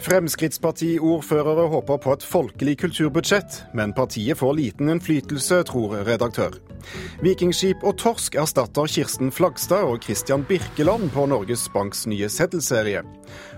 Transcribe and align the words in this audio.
Fremskrittspartiordførere 0.00 1.66
håper 1.68 1.98
på 2.00 2.12
et 2.16 2.22
folkelig 2.24 2.78
kulturbudsjett, 2.80 3.58
men 3.76 3.92
partiet 3.92 4.38
får 4.40 4.54
liten 4.56 4.88
innflytelse, 4.88 5.60
tror 5.68 5.98
redaktør. 6.08 6.56
Vikingskip 7.20 7.84
og 7.84 7.98
torsk 8.00 8.38
erstatter 8.40 8.88
Kirsten 8.88 9.28
Flagstad 9.32 9.84
og 9.84 10.00
Christian 10.04 10.46
Birkeland 10.48 11.10
på 11.12 11.26
Norges 11.28 11.68
Banks 11.74 12.06
nye 12.08 12.28
seddelserie. 12.32 13.04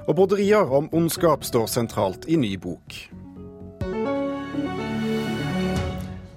Og 0.08 0.16
broderier 0.18 0.66
om 0.66 0.90
ondskap 0.92 1.46
står 1.46 1.70
sentralt 1.70 2.26
i 2.26 2.36
ny 2.36 2.56
bok. 2.58 2.98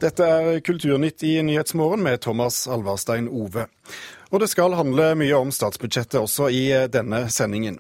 Dette 0.05 0.25
er 0.27 0.59
Kulturnytt 0.61 1.23
i 1.25 1.39
Nyhetsmorgen 1.41 2.03
med 2.05 2.21
Thomas 2.21 2.67
Alvarstein 2.69 3.25
Ove. 3.31 3.65
Og 4.33 4.41
det 4.41 4.49
skal 4.49 4.73
handle 4.77 5.11
mye 5.19 5.37
om 5.37 5.51
statsbudsjettet 5.53 6.17
også 6.17 6.49
i 6.53 6.63
eh, 6.73 6.87
denne 6.91 7.25
sendingen. 7.33 7.77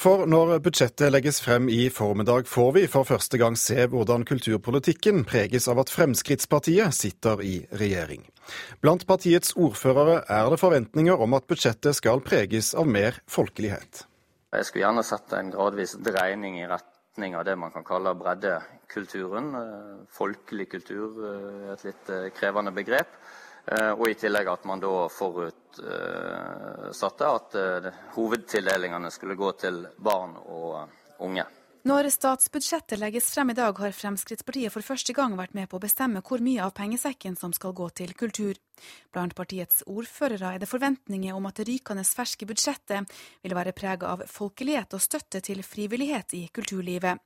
For 0.00 0.26
når 0.30 0.58
budsjettet 0.64 1.12
legges 1.14 1.38
frem 1.44 1.68
i 1.70 1.86
formiddag, 1.92 2.48
får 2.50 2.72
vi 2.78 2.86
for 2.90 3.06
første 3.08 3.38
gang 3.40 3.56
se 3.58 3.86
hvordan 3.90 4.26
kulturpolitikken 4.26 5.22
preges 5.28 5.68
av 5.70 5.82
at 5.84 5.92
Fremskrittspartiet 5.94 6.96
sitter 6.96 7.42
i 7.46 7.54
regjering. 7.78 8.26
Blant 8.82 9.06
partiets 9.08 9.54
ordførere 9.56 10.22
er 10.28 10.50
det 10.52 10.60
forventninger 10.60 11.22
om 11.26 11.38
at 11.38 11.46
budsjettet 11.48 11.96
skal 11.96 12.24
preges 12.24 12.74
av 12.74 12.90
mer 12.90 13.20
folkelighet. 13.30 14.04
Jeg 14.54 14.66
skulle 14.66 14.84
gjerne 14.84 15.06
sett 15.06 15.32
en 15.34 15.54
gradvis 15.54 15.96
dreining 16.02 16.60
i 16.60 16.68
retning 16.70 17.38
av 17.38 17.46
det 17.46 17.54
man 17.58 17.72
kan 17.74 17.86
kalle 17.86 18.12
breddekulturen. 18.18 19.54
Eh, 19.62 20.04
folkelig 20.14 20.68
kultur 20.74 21.22
er 21.22 21.40
eh, 21.70 21.72
et 21.78 21.88
litt 21.88 22.14
krevende 22.34 22.74
begrep. 22.74 23.14
Eh, 23.66 23.92
og 23.96 24.08
i 24.10 24.14
tillegg 24.20 24.48
at 24.52 24.64
man 24.68 24.80
da 24.82 25.08
forutsatte 25.12 25.82
at 27.38 27.54
eh, 27.56 27.90
hovedtildelingene 28.16 29.10
skulle 29.12 29.34
gå 29.40 29.52
til 29.60 29.86
barn 29.96 30.36
og 30.44 30.88
unge. 31.24 31.44
Når 31.84 32.08
statsbudsjettet 32.08 32.96
legges 32.96 33.26
frem 33.34 33.50
i 33.52 33.56
dag, 33.56 33.76
har 33.76 33.92
Fremskrittspartiet 33.92 34.72
for 34.72 34.80
første 34.84 35.12
gang 35.12 35.36
vært 35.36 35.52
med 35.56 35.68
på 35.68 35.76
å 35.76 35.82
bestemme 35.82 36.22
hvor 36.24 36.40
mye 36.40 36.64
av 36.64 36.72
pengesekken 36.76 37.36
som 37.36 37.52
skal 37.52 37.76
gå 37.76 37.88
til 38.00 38.14
kultur. 38.16 38.54
Blant 39.14 39.34
partiets 39.36 39.84
ordførere 39.86 40.54
er 40.54 40.62
det 40.62 40.68
forventninger 40.68 41.36
om 41.36 41.46
at 41.46 41.60
det 41.60 41.68
rykende 41.68 42.04
ferske 42.04 42.46
budsjettet 42.48 43.10
vil 43.44 43.54
være 43.54 43.74
preget 43.76 44.06
av 44.08 44.24
folkelighet 44.30 44.96
og 44.96 45.02
støtte 45.02 45.40
til 45.44 45.62
frivillighet 45.66 46.34
i 46.38 46.44
kulturlivet. 46.54 47.22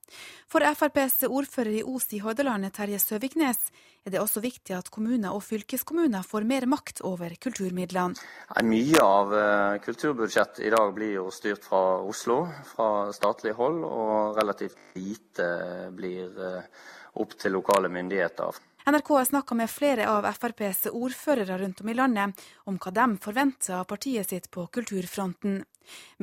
For 0.50 0.64
FrPs 0.64 1.24
ordfører 1.28 1.80
i 1.80 1.84
Os 1.86 2.10
i 2.12 2.20
Hordaland, 2.24 2.68
Terje 2.76 3.00
Søviknes, 3.00 3.70
er 4.04 4.14
det 4.14 4.20
også 4.22 4.40
viktig 4.40 4.76
at 4.76 4.90
kommuner 4.92 5.34
og 5.36 5.42
fylkeskommuner 5.44 6.24
får 6.24 6.46
mer 6.48 6.66
makt 6.70 7.02
over 7.04 7.34
kulturmidlene. 7.40 8.16
Mye 8.64 9.02
av 9.04 9.34
eh, 9.36 9.80
kulturbudsjettet 9.84 10.64
i 10.64 10.72
dag 10.72 10.94
blir 10.96 11.16
jo 11.18 11.26
styrt 11.34 11.66
fra 11.66 11.82
Oslo, 12.08 12.42
fra 12.70 13.08
statlig 13.16 13.52
hold, 13.58 13.82
og 13.84 14.38
relativt 14.38 14.78
lite 14.96 15.48
blir 15.96 16.40
eh, 16.48 16.88
opp 17.20 17.36
til 17.40 17.56
lokale 17.58 17.90
myndigheter. 17.92 18.64
NRK 18.88 19.08
har 19.08 19.24
snakka 19.24 19.54
med 19.54 19.70
flere 19.70 20.08
av 20.08 20.24
FrPs 20.24 20.86
ordførere 20.86 21.58
rundt 21.58 21.80
om 21.80 21.88
i 21.88 21.94
landet 21.94 22.44
om 22.64 22.78
hva 22.80 22.92
de 22.96 23.04
forventer 23.20 23.74
av 23.76 23.82
partiet 23.84 24.30
sitt 24.30 24.46
på 24.50 24.62
kulturfronten. 24.72 25.58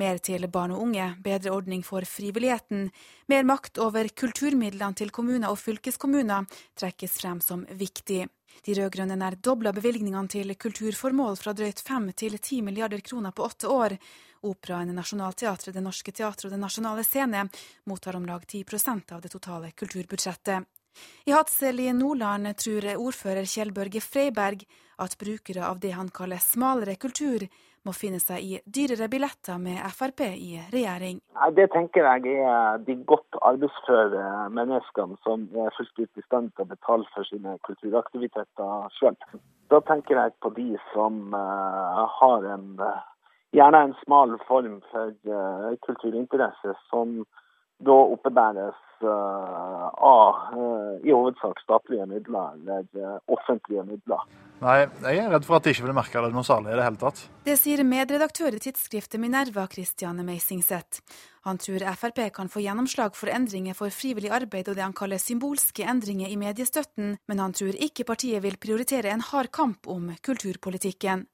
Mer 0.02 0.18
til 0.18 0.48
barn 0.50 0.74
og 0.74 0.82
unge, 0.88 1.12
bedre 1.22 1.52
ordning 1.54 1.84
for 1.86 2.02
frivilligheten, 2.10 2.88
mer 3.30 3.46
makt 3.46 3.78
over 3.86 4.10
kulturmidlene 4.10 4.98
til 4.98 5.14
kommuner 5.14 5.54
og 5.54 5.60
fylkeskommuner 5.62 6.48
trekkes 6.74 7.20
frem 7.22 7.44
som 7.46 7.68
viktig. 7.70 8.24
De 8.66 8.78
rød-grønne 8.80 9.20
nær 9.22 9.38
dobla 9.38 9.70
bevilgningene 9.76 10.32
til 10.34 10.56
kulturformål 10.58 11.38
fra 11.38 11.54
drøyt 11.54 11.84
5 11.86 12.08
til 12.18 12.40
10 12.40 12.64
milliarder 12.66 13.04
kroner 13.06 13.36
på 13.36 13.46
åtte 13.46 13.70
år. 13.70 13.94
Operaen, 14.42 14.96
Nationaltheatret, 14.96 15.76
Det 15.76 15.86
Norske 15.86 16.12
Teatret 16.12 16.50
og 16.50 16.58
Den 16.58 16.66
Nasjonale 16.66 17.06
Scene 17.06 17.46
mottar 17.86 18.18
om 18.18 18.26
lag 18.26 18.42
10% 18.42 19.14
av 19.14 19.22
det 19.22 19.34
totale 19.38 19.70
kulturbudsjettet. 19.70 20.66
I 21.26 21.36
Hadsel 21.36 21.80
i 21.84 21.92
Nordland 21.94 22.52
tror 22.62 22.90
ordfører 22.96 23.48
Kjell-Børge 23.50 24.02
Freiberg 24.04 24.66
at 24.98 25.18
brukere 25.20 25.66
av 25.68 25.80
det 25.84 25.94
han 25.96 26.10
kaller 26.14 26.40
smalere 26.40 26.96
kultur, 26.96 27.48
må 27.86 27.94
finne 27.94 28.20
seg 28.22 28.42
i 28.42 28.60
dyrere 28.66 29.08
billetter 29.12 29.60
med 29.62 29.78
Frp 29.94 30.24
i 30.26 30.58
regjering. 30.74 31.20
Det 31.58 31.68
tenker 31.74 32.08
jeg 32.08 32.38
er 32.42 32.80
de 32.88 32.96
godt 33.12 33.38
arbeidsføre 33.46 34.50
menneskene 34.56 35.20
som 35.26 35.46
er 35.54 35.76
fullt 35.78 36.02
ut 36.02 36.22
i 36.22 36.26
stand 36.26 36.54
til 36.56 36.66
å 36.66 36.72
betale 36.72 37.06
for 37.14 37.28
sine 37.30 37.58
kulturaktiviteter 37.68 38.90
sjøl. 38.98 39.18
Da 39.70 39.82
tenker 39.86 40.18
jeg 40.18 40.34
på 40.42 40.52
de 40.58 40.72
som 40.94 41.34
uh, 41.34 42.06
har 42.18 42.50
en, 42.56 42.68
uh, 42.82 43.06
gjerne 43.54 43.84
en 43.88 43.96
smal 44.04 44.36
form 44.50 44.80
for 44.92 45.14
uh, 45.30 45.70
kulturinteresse, 45.86 46.74
som 46.90 47.22
da 47.84 47.96
oppebæres 48.16 48.78
Eh, 49.02 49.88
av 49.98 50.36
eh, 50.54 51.08
i 51.10 51.12
hovedsak 51.12 51.60
statlige 51.60 52.06
midler 52.08 52.54
eller 52.56 52.86
eh, 52.96 53.18
offentlige 53.28 53.84
midler. 53.84 54.22
Nei, 54.62 54.78
jeg 55.04 55.20
er 55.20 55.34
redd 55.34 55.44
for 55.44 55.58
at 55.58 55.66
de 55.66 55.74
ikke 55.76 55.84
vil 55.84 55.98
merke 55.98 56.22
det 56.24 56.32
noe 56.32 56.48
særlig 56.48 56.72
i 56.72 56.78
det 56.80 56.86
hele 56.86 57.02
tatt. 57.02 57.20
Det 57.44 57.58
sier 57.60 57.84
medredaktør 57.84 58.56
i 58.56 58.62
tidsskriftet 58.64 59.20
Minerva, 59.20 59.66
Christiane 59.72 60.24
Meisingseth. 60.24 61.04
Han 61.44 61.60
tror 61.60 61.84
Frp 62.00 62.24
kan 62.38 62.50
få 62.50 62.64
gjennomslag 62.64 63.20
for 63.20 63.30
endringer 63.36 63.76
for 63.78 63.92
frivillig 63.92 64.32
arbeid 64.34 64.72
og 64.72 64.80
det 64.80 64.86
han 64.86 64.96
kaller 64.96 65.20
symbolske 65.22 65.84
endringer 65.84 66.32
i 66.32 66.40
mediestøtten, 66.40 67.18
men 67.28 67.44
han 67.44 67.54
tror 67.58 67.76
ikke 67.76 68.08
partiet 68.08 68.48
vil 68.48 68.56
prioritere 68.56 69.12
en 69.12 69.28
hard 69.28 69.52
kamp 69.54 69.92
om 69.92 70.14
kulturpolitikken. 70.24 71.28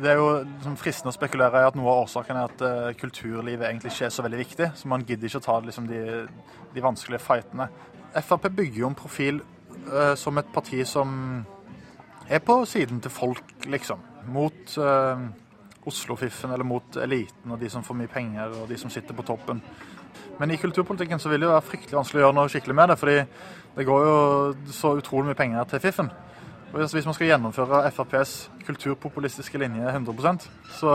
Det 0.00 0.10
er 0.10 0.18
jo 0.18 0.28
liksom, 0.42 0.76
fristende 0.80 1.12
å 1.12 1.16
spekulere 1.16 1.62
i 1.62 1.66
at 1.68 1.76
noe 1.78 1.90
av 1.92 2.04
årsaken 2.04 2.38
er 2.38 2.50
at 2.50 2.64
uh, 2.64 2.90
kulturlivet 2.98 3.68
egentlig 3.68 3.92
ikke 3.92 4.08
er 4.08 4.14
så 4.14 4.24
veldig 4.26 4.40
viktig. 4.40 4.70
Så 4.78 4.90
man 4.90 5.04
gidder 5.06 5.28
ikke 5.28 5.42
å 5.42 5.46
ta 5.46 5.58
liksom, 5.64 5.86
de, 5.90 6.00
de, 6.74 6.84
vanskelige 6.84 7.22
fightene. 7.22 7.68
Frp 8.14 8.48
bygger 8.50 8.82
jo 8.82 8.90
en 8.90 8.98
profil 8.98 9.40
uh, 9.88 10.14
som 10.18 10.38
et 10.40 10.50
parti 10.54 10.82
som 10.88 11.14
er 12.28 12.42
på 12.44 12.58
siden 12.68 13.02
til 13.04 13.12
folk, 13.12 13.54
liksom. 13.70 14.02
Mot 14.34 14.76
uh, 14.80 15.24
Oslo-fiffen 15.84 16.54
eller 16.54 16.64
mot 16.64 16.96
eliten 16.96 17.52
og 17.52 17.60
de 17.60 17.68
som 17.70 17.84
får 17.84 17.98
mye 17.98 18.10
penger 18.12 18.54
og 18.62 18.70
de 18.70 18.78
som 18.80 18.92
sitter 18.92 19.16
på 19.16 19.26
toppen. 19.26 19.60
Men 20.38 20.50
i 20.50 20.58
kulturpolitikken 20.58 21.20
så 21.20 21.30
vil 21.30 21.42
det 21.42 21.48
jo 21.48 21.54
være 21.54 21.68
fryktelig 21.68 21.98
vanskelig 21.98 22.22
å 22.22 22.24
gjøre 22.24 22.36
noe 22.38 22.50
skikkelig 22.50 22.76
med 22.78 22.90
det. 22.90 22.96
fordi 22.98 23.18
det 23.74 23.86
går 23.86 24.06
jo 24.06 24.72
så 24.72 24.94
utrolig 24.98 25.30
mye 25.30 25.38
penger 25.38 25.68
til 25.70 25.82
fiffen. 25.82 26.10
Hvis 26.74 27.06
man 27.06 27.14
skal 27.14 27.28
gjennomføre 27.28 27.84
FrPs 27.94 28.50
kulturpopulistiske 28.66 29.58
linje 29.62 29.92
100% 29.94 30.48
så 30.74 30.94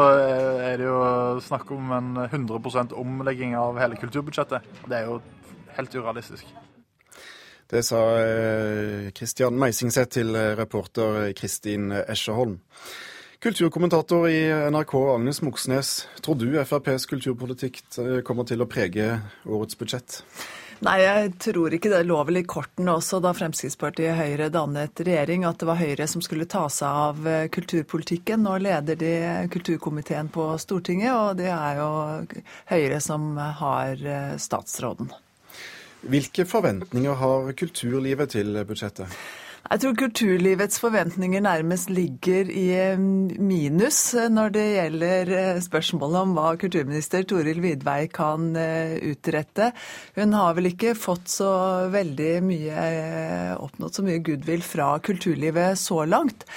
er 0.59 0.75
det 0.81 0.89
jo 0.89 1.39
snakk 1.39 1.71
om 1.71 1.93
en 1.95 2.09
100% 2.25 2.95
omlegging 2.99 3.55
av 3.55 3.79
hele 3.79 3.95
kulturbudsjettet. 3.95 4.65
Det 4.85 4.97
er 4.97 5.07
jo 5.07 5.21
helt 5.77 5.95
urealistisk. 5.95 6.49
Det 7.69 7.83
sa 7.85 8.01
Kristian 9.15 9.53
eh, 9.53 9.61
Meisingseth 9.61 10.17
til 10.17 10.33
eh, 10.35 10.55
reporter 10.57 11.31
Kristin 11.37 11.91
Escherholm. 11.91 12.57
Kulturkommentator 13.39 14.25
i 14.27 14.39
NRK 14.73 14.95
Agnes 15.13 15.41
Moxnes, 15.45 15.91
tror 16.19 16.35
du 16.41 16.57
FrPs 16.59 17.05
kulturpolitikk 17.07 17.77
eh, 18.01 18.17
kommer 18.25 18.43
til 18.49 18.65
å 18.65 18.67
prege 18.67 19.13
årets 19.45 19.77
budsjett? 19.79 20.23
Nei, 20.79 20.99
jeg 21.03 21.31
tror 21.43 21.73
ikke 21.75 21.89
det 21.91 22.05
lå 22.07 22.17
vel 22.23 22.39
i 22.39 22.45
kortene 22.47 22.93
også 22.95 23.17
da 23.19 23.33
Fremskrittspartiet 23.35 24.13
og 24.13 24.19
Høyre 24.21 24.45
dannet 24.53 25.01
regjering, 25.03 25.43
at 25.43 25.59
det 25.59 25.67
var 25.67 25.79
Høyre 25.81 26.07
som 26.07 26.23
skulle 26.23 26.47
ta 26.47 26.61
seg 26.71 26.99
av 27.01 27.27
eh, 27.27 27.47
kulturpolitikken. 27.51 28.45
Nå 28.47 28.53
leder 28.63 28.95
de 28.99 29.11
kulturkomiteen 29.51 30.31
på 30.31 30.45
Stortinget, 30.63 31.11
og 31.11 31.41
det 31.41 31.49
er 31.51 31.81
jo 31.81 31.89
Høyre 32.71 33.01
som 33.03 33.33
har 33.35 33.99
eh, 33.99 34.37
statsråden. 34.39 35.11
Hvilke 36.07 36.47
forventninger 36.47 37.19
har 37.25 37.51
kulturlivet 37.59 38.37
til 38.37 38.55
budsjettet? 38.63 39.19
Jeg 39.67 39.81
tror 39.83 39.95
kulturlivets 39.99 40.79
forventninger 40.81 41.43
nærmest 41.43 41.91
ligger 41.91 42.47
i 42.47 42.95
minus 42.97 43.99
når 44.31 44.53
det 44.55 44.63
gjelder 44.65 45.31
eh, 45.35 45.59
spørsmålet 45.61 46.21
om 46.23 46.31
hva 46.37 46.53
kulturminister 46.61 47.27
Toril 47.27 47.59
Vidvei 47.61 48.07
kan 48.13 48.53
eh, 48.57 48.95
utrette. 49.11 49.69
Hun 50.15 50.33
har 50.37 50.55
vel 50.57 50.71
ikke 50.71 50.95
fått 50.97 51.27
så 51.35 51.51
veldig 51.91 52.31
mye 52.47 52.87
eh, 52.87 53.53
oppnådd 53.59 53.99
så 53.99 54.07
mye 54.07 54.23
goodwill 54.25 54.63
fra 54.65 54.93
kulturlivet 55.05 55.77
så 55.77 56.05
langt. 56.07 56.47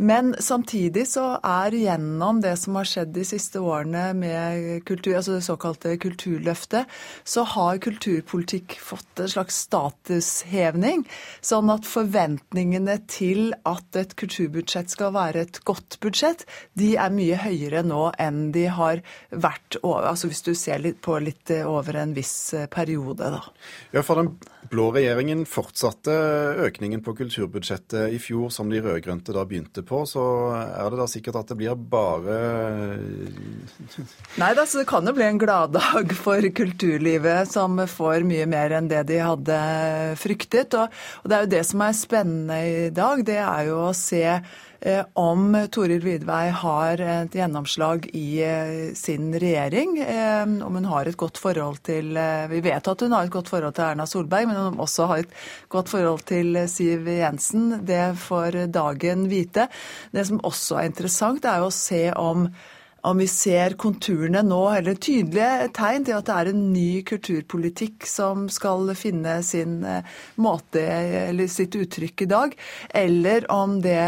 Men 0.00 0.32
samtidig 0.40 1.02
så 1.10 1.34
er 1.44 1.74
gjennom 1.76 2.38
det 2.40 2.54
som 2.56 2.78
har 2.78 2.88
skjedd 2.88 3.10
de 3.12 3.24
siste 3.28 3.60
årene 3.60 4.14
med 4.16 4.84
kultur, 4.88 5.12
altså 5.18 5.34
det 5.36 5.44
såkalte 5.44 5.92
Kulturløftet, 6.00 6.88
så 7.28 7.44
har 7.44 7.80
kulturpolitikk 7.84 8.78
fått 8.80 9.20
en 9.20 9.28
slags 9.28 9.58
statushevning. 9.66 11.04
Sånn 11.44 11.68
at 11.74 11.84
forventningene 11.84 12.96
til 13.12 13.52
at 13.68 13.98
et 14.00 14.14
kulturbudsjett 14.16 14.88
skal 14.94 15.12
være 15.18 15.44
et 15.44 15.60
godt 15.68 15.98
budsjett, 16.00 16.46
de 16.80 16.94
er 16.96 17.12
mye 17.12 17.36
høyere 17.42 17.84
nå 17.84 18.06
enn 18.16 18.48
de 18.56 18.64
har 18.72 19.02
vært 19.28 19.76
altså 19.84 20.30
hvis 20.30 20.44
du 20.48 20.54
ser 20.56 20.80
litt 20.80 21.02
på 21.04 21.18
litt 21.20 21.52
over 21.60 22.00
en 22.00 22.16
viss 22.16 22.54
periode. 22.72 23.28
Da. 23.36 23.44
Ja, 23.92 24.04
for 24.06 24.22
den 24.22 24.32
blå 24.70 24.90
regjeringen 24.94 25.44
fortsatte 25.48 26.14
økningen 26.64 27.02
på 27.04 27.14
kulturbudsjettet 27.18 28.14
i 28.14 28.20
fjor 28.22 28.52
som 28.54 28.70
de 28.70 28.80
rød-grønte 28.84 29.34
da 29.34 29.44
begynte 29.48 29.82
på. 29.86 29.89
Så 29.90 30.24
er 30.54 30.92
det 30.92 31.00
da 31.00 31.06
sikkert 31.10 31.40
at 31.40 31.50
det 31.50 31.56
blir 31.58 31.74
bare 31.90 32.36
Nei 34.40 34.50
da, 34.54 34.64
så 34.64 34.80
det 34.80 34.86
kan 34.90 35.06
jo 35.06 35.14
bli 35.16 35.26
en 35.26 35.40
gladdag 35.40 36.14
for 36.18 36.46
kulturlivet 36.54 37.50
som 37.50 37.80
får 37.90 38.26
mye 38.28 38.46
mer 38.50 38.76
enn 38.78 38.90
det 38.90 39.02
de 39.10 39.20
hadde 39.24 39.60
fryktet. 40.20 40.76
Og, 40.78 40.94
og 41.22 41.30
det 41.30 41.36
er 41.36 41.46
jo 41.46 41.52
det 41.56 41.64
som 41.68 41.84
er 41.84 41.98
spennende 41.98 42.60
i 42.60 42.90
dag, 42.94 43.24
det 43.26 43.40
er 43.42 43.70
jo 43.70 43.80
å 43.88 43.94
se 43.96 44.22
eh, 44.30 44.58
om 45.20 45.52
Toril 45.72 46.00
Vidvei 46.00 46.48
har 46.56 47.00
et 47.04 47.34
gjennomslag 47.36 48.06
i 48.16 48.40
eh, 48.44 48.94
sin 48.96 49.28
regjering. 49.34 49.98
Eh, 50.00 50.42
om 50.64 50.78
hun 50.78 50.88
har 50.88 51.08
et 51.10 51.18
godt 51.20 51.38
forhold 51.38 51.82
til 51.84 52.16
Vi 52.50 52.62
vet 52.64 52.88
at 52.88 53.04
hun 53.04 53.12
har 53.12 53.28
et 53.28 53.34
godt 53.34 53.52
forhold 53.52 53.76
til 53.76 53.84
Erna 53.84 54.06
Solberg, 54.08 54.48
men 54.48 54.56
om 54.56 54.72
hun 54.72 54.84
også 54.86 55.06
har 55.10 55.24
et 55.24 55.38
godt 55.68 55.92
forhold 55.92 56.24
til 56.30 56.56
Siv 56.68 57.08
Jensen. 57.08 57.84
Det 57.84 58.16
får 58.24 58.66
dagen 58.72 59.28
vite. 59.28 59.68
Det 60.12 60.26
som 60.26 60.40
også 60.44 60.80
er 60.80 60.90
interessant, 60.90 61.44
er 61.44 61.60
jo 61.60 61.68
å 61.68 61.74
se 61.74 62.04
om 62.16 62.48
om 63.06 63.20
vi 63.20 63.26
ser 63.30 63.76
konturene 63.80 64.42
nå, 64.44 64.60
eller 64.76 64.98
tydelige 65.00 65.70
tegn 65.76 66.06
til 66.06 66.16
at 66.18 66.28
det 66.28 66.36
er 66.36 66.50
en 66.52 66.62
ny 66.72 67.02
kulturpolitikk 67.08 68.06
som 68.08 68.48
skal 68.52 68.92
finne 68.98 69.38
sin 69.46 69.80
eh, 69.88 70.16
måte, 70.42 70.84
eller 71.30 71.50
sitt 71.50 71.76
uttrykk 71.78 72.26
i 72.26 72.30
dag, 72.30 72.56
eller 73.02 73.46
om 73.52 73.78
det 73.84 74.00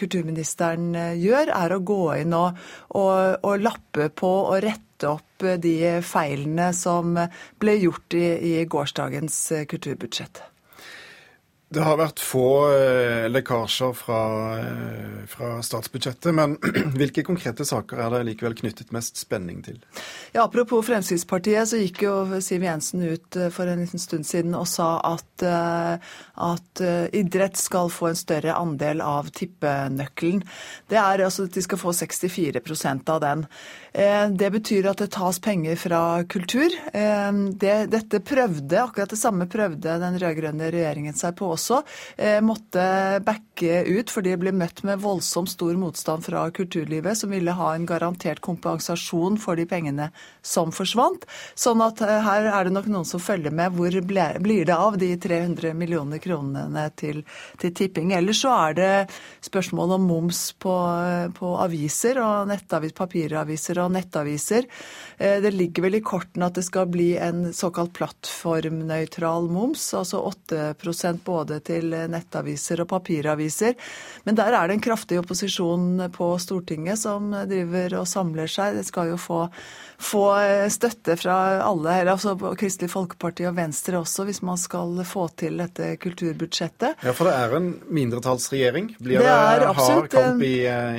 kulturministeren 0.00 0.94
eh, 0.98 1.18
gjør, 1.22 1.52
er 1.54 1.76
å 1.76 1.82
gå 1.92 2.02
inn 2.22 2.36
og, 2.38 2.62
og, 2.98 3.42
og 3.46 3.62
lappe 3.62 4.10
på 4.10 4.32
og 4.42 4.62
rette 4.64 5.10
opp 5.10 5.42
de 5.62 5.76
feilene 6.06 6.70
som 6.76 7.16
ble 7.62 7.76
gjort 7.82 8.18
i, 8.18 8.26
i 8.52 8.64
gårsdagens 8.70 9.44
eh, 9.56 9.68
kulturbudsjett. 9.70 10.51
Det 11.72 11.80
har 11.80 11.96
vært 11.96 12.20
få 12.20 12.46
eh, 12.74 13.26
lekkasjer 13.32 13.94
fra, 13.96 14.20
eh, 14.60 15.20
fra, 15.30 15.54
statsbudsjettet, 15.64 16.28
men 16.36 16.58
hvilke 16.98 17.24
konkrete 17.24 17.64
saker 17.64 18.02
er 18.02 18.12
det 18.12 18.26
likevel 18.28 18.56
knyttet 18.58 18.92
mest 18.92 19.16
spenning 19.20 19.62
til? 19.64 19.78
Ja, 20.34 20.44
Apropos 20.44 20.84
Fremskrittspartiet, 20.84 21.70
så 21.70 21.80
gikk 21.80 22.02
jo 22.04 22.16
Siv 22.44 22.66
Jensen 22.66 23.06
ut 23.06 23.38
eh, 23.40 23.48
for 23.54 23.70
en 23.70 23.80
liten 23.80 24.02
stund 24.02 24.28
siden 24.28 24.56
og 24.58 24.66
sa 24.68 24.98
at, 25.06 25.42
at 25.42 26.82
idrett 27.16 27.56
skal 27.58 27.88
få 27.92 28.10
en 28.10 28.18
større 28.18 28.54
andel 28.58 29.00
av 29.04 29.30
tippenøkkelen. 29.32 30.42
Det 30.92 30.98
er 31.00 31.24
altså 31.24 31.46
at 31.48 31.56
de 31.56 31.64
skal 31.64 31.80
få 31.80 31.94
64% 31.96 33.12
av 33.12 33.22
den. 33.22 33.46
Det 34.36 34.48
betyr 34.54 34.88
at 34.90 35.02
det 35.02 35.10
tas 35.14 35.38
penger 35.42 35.76
fra 35.80 36.02
kultur. 36.30 36.72
Det, 36.92 37.74
dette 37.92 38.22
prøvde, 38.24 38.78
akkurat 38.80 39.12
det 39.12 39.20
samme 39.20 39.48
prøvde 39.50 39.98
den 40.00 40.18
rød-grønne 40.22 40.70
regjeringen 40.72 41.16
seg 41.18 41.36
på 41.40 41.50
også 41.62 41.82
eh, 42.18 42.40
måtte 42.44 42.84
backe 43.24 43.82
ut, 43.86 44.10
fordi 44.10 44.32
de 44.32 44.40
ble 44.40 44.52
møtt 44.56 44.82
med 44.86 45.02
voldsomt 45.02 45.50
stor 45.52 45.76
motstand 45.78 46.24
fra 46.26 46.44
kulturlivet, 46.54 47.18
som 47.18 47.32
ville 47.32 47.54
ha 47.56 47.72
en 47.74 47.86
garantert 47.86 48.42
kompensasjon 48.44 49.38
for 49.40 49.58
de 49.58 49.66
pengene 49.68 50.10
som 50.42 50.72
forsvant. 50.74 51.26
Sånn 51.54 51.82
at 51.84 52.02
eh, 52.04 52.18
her 52.26 52.48
er 52.50 52.66
det 52.66 52.74
nok 52.74 52.88
noen 52.90 53.08
som 53.08 53.22
følger 53.22 53.54
med. 53.54 53.76
Hvor 53.76 53.98
blir 54.02 54.66
det 54.66 54.76
av 54.76 54.98
de 55.00 55.12
300 55.20 55.76
millioner 55.78 56.22
kronene 56.22 56.88
til, 56.98 57.22
til 57.62 57.74
tipping? 57.76 58.14
Ellers 58.16 58.42
så 58.42 58.54
er 58.68 58.78
det 58.78 58.92
spørsmål 59.44 59.96
om 59.98 60.08
moms 60.10 60.42
på, 60.62 60.74
på 61.36 61.54
aviser 61.62 62.18
og 62.22 62.50
nettavis, 62.50 62.96
papiraviser 62.96 63.82
og 63.84 63.92
nettaviser. 63.94 64.68
Eh, 65.18 65.38
det 65.44 65.54
ligger 65.54 65.86
vel 65.86 66.00
i 66.00 66.04
kortene 66.04 66.48
at 66.48 66.58
det 66.58 66.66
skal 66.66 66.90
bli 66.90 67.12
en 67.20 67.50
såkalt 67.54 67.94
plattformnøytral 67.96 69.48
moms, 69.52 69.84
altså 69.98 70.22
8% 70.32 71.22
både 71.26 71.51
både 71.52 71.60
til 71.68 71.92
nettaviser 72.08 72.82
og 72.82 72.88
papiraviser. 72.88 73.76
Men 74.24 74.36
der 74.36 74.52
er 74.52 74.68
det 74.68 74.78
en 74.78 74.84
kraftig 74.84 75.18
opposisjon 75.20 76.08
på 76.12 76.38
Stortinget 76.38 76.98
som 76.98 77.32
driver 77.32 78.00
og 78.00 78.08
samler 78.08 78.48
seg. 78.48 78.76
Det 78.76 78.86
skal 78.88 79.12
jo 79.12 79.20
få, 79.20 79.46
få 80.02 80.24
støtte 80.72 81.16
fra 81.20 81.36
alle, 81.62 81.94
her, 81.94 82.10
altså 82.12 82.34
Kristelig 82.58 82.90
Folkeparti 82.92 83.46
og 83.48 83.56
Venstre 83.56 84.00
også, 84.00 84.26
hvis 84.28 84.42
man 84.44 84.58
skal 84.60 85.00
få 85.08 85.26
til 85.38 85.60
dette 85.62 85.94
kulturbudsjettet. 86.02 86.98
Ja, 87.04 87.14
For 87.16 87.28
det 87.28 87.34
er 87.38 87.56
en 87.58 87.68
mindretallsregjering? 87.92 88.92
Blir 88.98 89.22
det, 89.22 89.32
det 89.62 89.72
hard 89.78 90.08
kamp 90.12 90.42
i, 90.46 90.54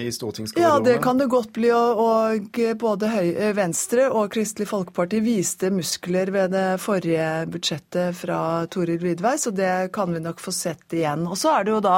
i 0.08 0.12
stortingskorridorene? 0.14 0.80
Ja, 0.80 0.94
det 0.94 0.98
kan 1.04 1.20
det 1.20 1.30
godt 1.32 1.54
bli. 1.56 1.72
Og, 1.74 2.02
og 2.04 2.60
både 2.80 3.12
Venstre 3.58 4.10
og 4.12 4.32
Kristelig 4.34 4.70
Folkeparti 4.72 5.22
viste 5.24 5.72
muskler 5.74 6.32
ved 6.34 6.54
det 6.56 6.66
forrige 6.84 7.30
budsjettet 7.54 8.18
fra 8.18 8.40
Toril 8.72 9.02
Vidvei, 9.04 9.36
så 9.40 9.54
det 9.56 9.92
kan 9.96 10.14
vi 10.14 10.22
nok 10.24 10.42
få 10.44 10.54
sett 10.56 10.96
igjen. 10.96 11.28
Og 11.28 11.38
så 11.40 11.58
er 11.58 11.68
det 11.68 11.76
jo 11.76 11.82
da, 11.84 11.98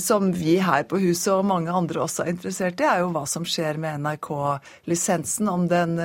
som 0.00 0.32
vi 0.34 0.58
her 0.62 0.86
på 0.88 1.00
huset 1.02 1.32
og 1.34 1.46
mange 1.48 1.72
andre 1.74 2.04
også 2.04 2.24
er 2.24 2.34
interessert 2.34 2.80
i, 2.80 2.88
er 2.88 3.02
jo 3.02 3.12
hva 3.14 3.24
som 3.28 3.46
skjer 3.48 3.80
med 3.80 4.02
NRK-lisensen. 4.04 5.48
Om 5.48 5.68
den 5.70 5.96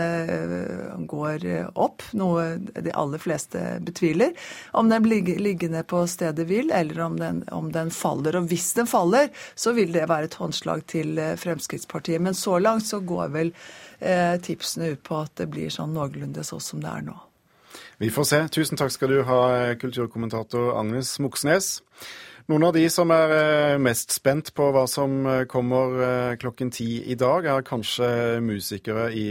går 1.10 1.46
opp, 1.80 2.04
noe 2.18 2.58
de 2.60 2.94
aller 2.94 3.22
fleste 3.22 3.62
betviler. 3.86 4.34
Om 4.72 4.90
den 4.90 5.04
blir 5.06 5.34
liggende 5.40 5.84
på 5.88 6.04
stedet 6.10 6.48
hvil, 6.50 6.72
eller 6.74 7.02
om 7.06 7.18
den, 7.20 7.44
om 7.52 7.72
den, 7.74 7.92
faller. 7.94 8.38
Og 8.40 8.50
hvis 8.52 8.72
den 8.78 8.90
faller, 8.90 9.30
så 9.56 9.74
vil 9.78 9.94
det 9.94 10.08
være 10.10 10.30
et 10.30 10.40
håndslag 10.40 10.86
til 10.92 11.18
eh, 11.22 11.36
Fremskrittspartiet. 11.40 12.22
Men 12.22 12.38
så 12.38 12.58
langt 12.60 12.88
så 12.88 13.00
går 13.04 13.34
vel 13.34 13.54
uh, 13.54 14.36
tipsene 14.44 14.94
ut 14.94 15.04
på 15.06 15.22
at 15.24 15.36
det 15.40 15.50
blir 15.54 15.72
sånn 15.74 15.94
noenlunde 15.96 16.44
sånn 16.48 16.64
som 16.64 16.84
det 16.84 16.92
er 16.92 17.06
nå. 17.08 17.16
Vi 18.02 18.10
får 18.14 18.28
se. 18.28 18.42
Tusen 18.54 18.80
takk 18.80 18.92
skal 18.94 19.14
du 19.14 19.22
ha, 19.28 19.42
kulturkommentator 19.80 20.74
Agnes 20.80 21.16
Moxnes. 21.24 21.78
Noen 22.52 22.66
av 22.68 22.74
de 22.76 22.84
som 22.92 23.12
er 23.16 23.32
eh, 23.38 23.78
mest 23.80 24.12
spent 24.12 24.50
på 24.56 24.66
hva 24.76 24.84
som 24.92 25.14
eh, 25.30 25.44
kommer 25.48 25.94
eh, 26.04 26.34
klokken 26.42 26.74
ti 26.76 26.88
i 27.08 27.16
dag, 27.16 27.48
er 27.48 27.64
kanskje 27.64 28.10
musikere 28.44 29.06
i 29.16 29.26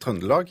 Trøndelag. 0.00 0.48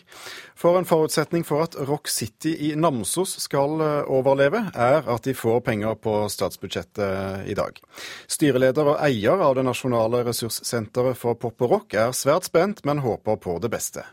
For 0.59 0.77
en 0.77 0.85
forutsetning 0.85 1.45
for 1.47 1.65
at 1.65 1.77
Rock 1.89 2.11
City 2.13 2.53
i 2.69 2.71
Namsos 2.77 3.33
skal 3.41 3.81
overleve, 4.05 4.61
er 4.77 5.09
at 5.09 5.25
de 5.25 5.33
får 5.33 5.63
penger 5.65 5.97
på 6.03 6.15
statsbudsjettet 6.29 7.49
i 7.49 7.57
dag. 7.57 7.81
Styreleder 8.29 8.93
og 8.93 8.99
eier 9.01 9.41
av 9.41 9.57
det 9.57 9.65
nasjonale 9.65 10.21
ressurssenteret 10.29 11.17
for 11.17 11.39
pop 11.39 11.65
og 11.65 11.77
rock 11.77 11.97
er 11.97 12.13
svært 12.13 12.51
spent, 12.51 12.85
men 12.85 13.01
håper 13.03 13.41
på 13.41 13.57
det 13.63 13.73
beste. 13.73 14.05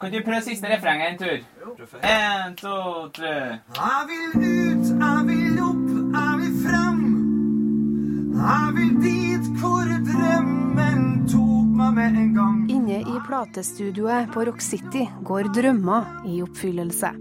Kan 0.00 0.14
du 0.14 0.22
prøve 0.24 0.40
siste 0.46 0.70
refrenget 0.70 1.10
en 1.10 1.18
tur? 1.20 1.38
En, 2.00 2.56
to, 2.56 2.76
tre. 3.18 3.34
Jeg 3.76 4.06
vil 4.08 4.38
ut, 4.46 4.94
jeg 4.94 5.26
vil 5.28 5.50
frem. 5.50 5.59
Jeg 8.40 8.74
vil 8.76 8.92
dit 9.04 9.48
hvor 9.60 9.88
drømmen 10.06 11.02
tok 11.28 11.72
meg 11.80 11.96
med 11.96 12.20
en 12.22 12.30
gang. 12.36 12.60
Inne 12.72 13.00
i 13.00 13.18
platestudioet 13.26 14.30
på 14.34 14.44
Rock 14.48 14.64
City 14.64 15.04
går 15.26 15.50
drømmer 15.54 16.26
i 16.28 16.40
oppfyllelse. 16.44 17.12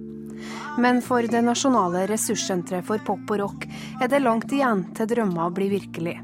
Men 0.79 1.01
for 1.03 1.27
det 1.27 1.41
nasjonale 1.43 2.05
ressurssenteret 2.07 2.87
for 2.87 3.03
pop 3.03 3.35
og 3.35 3.41
rock 3.41 3.67
er 3.99 4.07
det 4.07 4.23
langt 4.23 4.53
igjen 4.55 4.85
til 4.95 5.09
drømmer 5.11 5.51
blir 5.55 5.73
virkelig. 5.73 6.15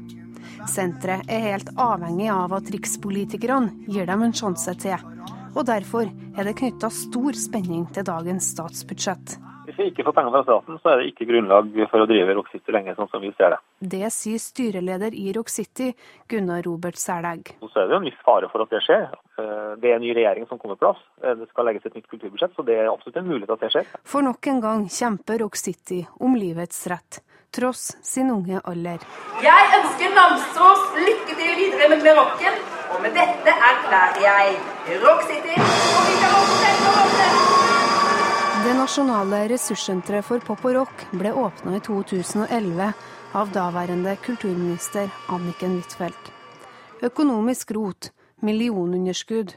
Senteret 0.66 1.28
er 1.30 1.44
helt 1.50 1.68
avhengig 1.76 2.30
av 2.32 2.56
at 2.56 2.72
rikspolitikerne 2.72 3.92
gir 3.92 4.08
dem 4.08 4.24
en 4.24 4.34
sjanse 4.34 4.72
til 4.80 4.96
og 5.56 5.64
derfor 5.64 6.08
er 6.36 6.44
det 6.44 6.56
knytta 6.58 6.90
stor 6.92 7.36
spenning 7.38 7.86
til 7.96 8.04
dagens 8.06 8.52
statsbudsjett. 8.52 9.38
Hvis 9.76 9.84
vi 9.84 9.92
ikke 9.92 10.04
får 10.06 10.14
penger 10.16 10.32
fra 10.32 10.40
staten, 10.46 10.76
så 10.80 10.88
er 10.88 11.00
det 11.02 11.08
ikke 11.10 11.26
grunnlag 11.28 11.66
for 11.90 12.00
å 12.00 12.06
drive 12.08 12.32
Rock 12.38 12.46
City 12.48 12.72
lenger, 12.72 12.94
sånn 12.96 13.10
som 13.12 13.20
vi 13.20 13.28
ser 13.36 13.52
det. 13.52 13.58
Det 13.92 14.08
sier 14.14 14.40
styreleder 14.40 15.12
i 15.12 15.34
Rock 15.36 15.52
City, 15.52 15.90
Gunnar 16.32 16.64
Robert 16.64 16.96
Sælegg. 16.96 17.52
Så 17.60 17.82
er 17.82 17.90
det 17.90 17.92
jo 17.92 17.98
en 18.00 18.06
viss 18.08 18.22
fare 18.24 18.48
for 18.48 18.64
at 18.64 18.72
det 18.72 18.80
skjer. 18.86 19.04
Eh, 19.36 19.74
det 19.82 19.90
er 19.90 19.98
en 19.98 20.04
ny 20.06 20.14
regjering 20.16 20.48
som 20.48 20.56
kommer 20.56 20.80
på 20.80 20.86
plass. 20.86 21.02
Eh, 21.20 21.36
det 21.36 21.50
skal 21.50 21.68
legges 21.68 21.84
et 21.84 21.98
nytt 21.98 22.08
kulturbudsjett, 22.08 22.56
så 22.56 22.64
det 22.64 22.78
er 22.80 22.88
absolutt 22.88 23.20
en 23.20 23.28
mulighet 23.28 23.52
at 23.52 23.66
det 23.66 23.72
skjer. 23.74 23.90
For 24.08 24.24
nok 24.24 24.48
en 24.54 24.62
gang 24.64 24.86
kjemper 24.88 25.44
Rock 25.44 25.60
City 25.60 26.00
om 26.24 26.40
livets 26.40 26.80
rett 26.88 27.20
tross 27.56 27.84
sin 28.04 28.32
unge 28.32 28.60
alder. 28.64 29.04
Jeg 29.44 29.68
ønsker 29.78 30.16
Namsos 30.16 30.86
lykke 30.96 31.36
til 31.36 31.52
videre 31.60 31.92
med 31.92 32.08
rocken, 32.16 32.58
og 32.92 33.04
med 33.04 33.16
dette 33.16 33.58
erklærer 33.70 34.24
jeg 34.24 34.56
Rock 35.04 35.28
City 35.28 35.60
og 35.60 36.00
vi 36.08 36.16
kan 36.20 36.40
også 36.40 36.56
Det 37.20 37.45
nasjonale 38.74 39.44
ressurssenteret 39.52 40.24
for 40.24 40.42
pop 40.42 40.64
og 40.64 40.74
rock 40.74 41.04
ble 41.12 41.30
åpna 41.36 41.76
i 41.76 41.80
2011 41.84 42.88
av 43.36 43.52
daværende 43.54 44.16
kulturminister 44.24 45.10
Anniken 45.28 45.76
Huitfeldt. 45.76 46.32
Økonomisk 47.04 47.70
rot, 47.76 48.10
millionunderskudd, 48.42 49.54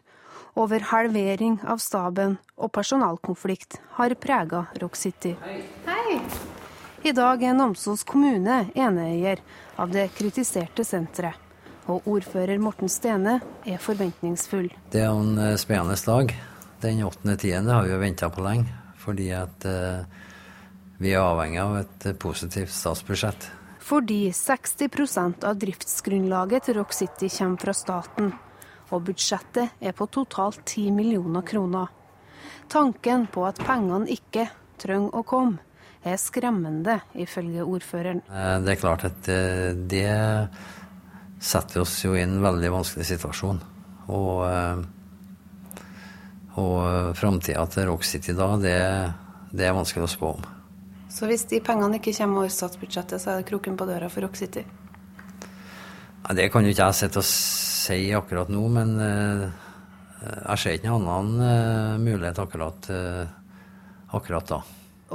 over 0.60 0.84
halvering 0.92 1.60
av 1.64 1.80
staben 1.80 2.36
og 2.60 2.74
personalkonflikt 2.76 3.80
har 3.98 4.16
prega 4.20 4.66
Rock 4.82 5.00
City. 5.00 5.36
Hei. 5.42 6.20
I 7.04 7.14
dag 7.16 7.44
er 7.44 7.56
Namsos 7.56 8.04
kommune 8.04 8.66
eneeier 8.76 9.40
av 9.80 9.94
det 9.96 10.10
kritiserte 10.18 10.84
senteret. 10.84 11.38
Og 11.90 12.06
ordfører 12.06 12.60
Morten 12.62 12.92
Stene 12.92 13.40
er 13.66 13.80
forventningsfull. 13.82 14.68
Det 14.92 15.02
er 15.02 15.10
en 15.10 15.40
eh, 15.42 15.56
spennende 15.58 15.98
dag. 16.06 16.36
Den 16.84 17.02
8.10. 17.08 17.72
har 17.72 17.88
vi 17.88 18.04
venta 18.04 18.30
på 18.30 18.44
lenge. 18.46 18.79
Fordi 19.10 19.32
at 19.34 19.66
eh, 19.66 20.04
vi 21.02 21.16
er 21.16 21.24
avhengig 21.24 21.58
av 21.64 21.78
et 21.80 22.06
eh, 22.06 22.14
positivt 22.14 22.70
statsbudsjett. 22.70 23.48
Fordi 23.82 24.28
60% 24.30 25.48
av 25.50 25.58
driftsgrunnlaget 25.58 26.68
til 26.68 26.78
Rock 26.78 26.94
City 26.94 27.30
kommer 27.34 27.64
fra 27.64 27.74
staten. 27.74 28.28
Og 28.94 29.02
budsjettet 29.08 29.82
er 29.82 29.96
på 29.98 30.06
totalt 30.14 30.62
10 30.62 30.94
millioner 30.94 31.42
kroner. 31.42 31.90
Tanken 32.70 33.26
på 33.34 33.48
at 33.50 33.58
pengene 33.66 34.12
ikke 34.14 34.46
trenger 34.78 35.18
å 35.18 35.26
komme, 35.26 35.58
er 36.06 36.22
skremmende, 36.22 37.00
ifølge 37.18 37.66
ordføreren. 37.66 38.22
Eh, 38.30 38.60
Det 38.62 38.76
er 38.76 38.82
klart 38.84 39.10
at 39.10 39.26
det 39.90 40.06
setter 41.42 41.82
oss 41.82 41.98
jo 42.06 42.14
i 42.14 42.22
en 42.22 42.38
veldig 42.46 42.72
vanskelig 42.78 43.10
situasjon. 43.10 43.58
Og, 44.10 44.46
og 46.58 47.16
framtida 47.18 47.66
til 47.70 47.90
Rock 47.92 48.08
City 48.08 48.34
da, 48.38 48.54
det, 48.62 48.78
det 49.54 49.68
er 49.68 49.76
vanskelig 49.78 50.08
å 50.08 50.12
spå 50.12 50.32
om. 50.38 50.48
Så 51.10 51.26
hvis 51.30 51.46
de 51.50 51.62
pengene 51.66 51.98
ikke 51.98 52.14
kommer 52.20 52.44
over 52.44 52.54
statsbudsjettet, 52.54 53.22
så 53.22 53.32
er 53.32 53.42
det 53.42 53.50
kroken 53.50 53.78
på 53.78 53.88
døra 53.90 54.10
for 54.14 54.26
Rock 54.26 54.38
City? 54.38 54.64
Nei, 56.24 56.36
Det 56.38 56.50
kan 56.54 56.66
jo 56.66 56.74
ikke 56.74 56.90
jeg 56.92 57.00
sitte 57.00 57.22
og 57.24 57.28
si 57.28 58.02
akkurat 58.14 58.52
nå, 58.54 58.62
men 58.70 58.94
eh, 59.02 59.46
jeg 60.22 60.62
ser 60.62 60.78
ikke 60.78 60.92
noen 60.94 61.10
annen 61.16 61.48
eh, 61.48 61.96
mulighet 62.04 62.42
akkurat, 62.44 62.90
eh, 62.94 63.32
akkurat 64.14 64.54
da. 64.54 64.62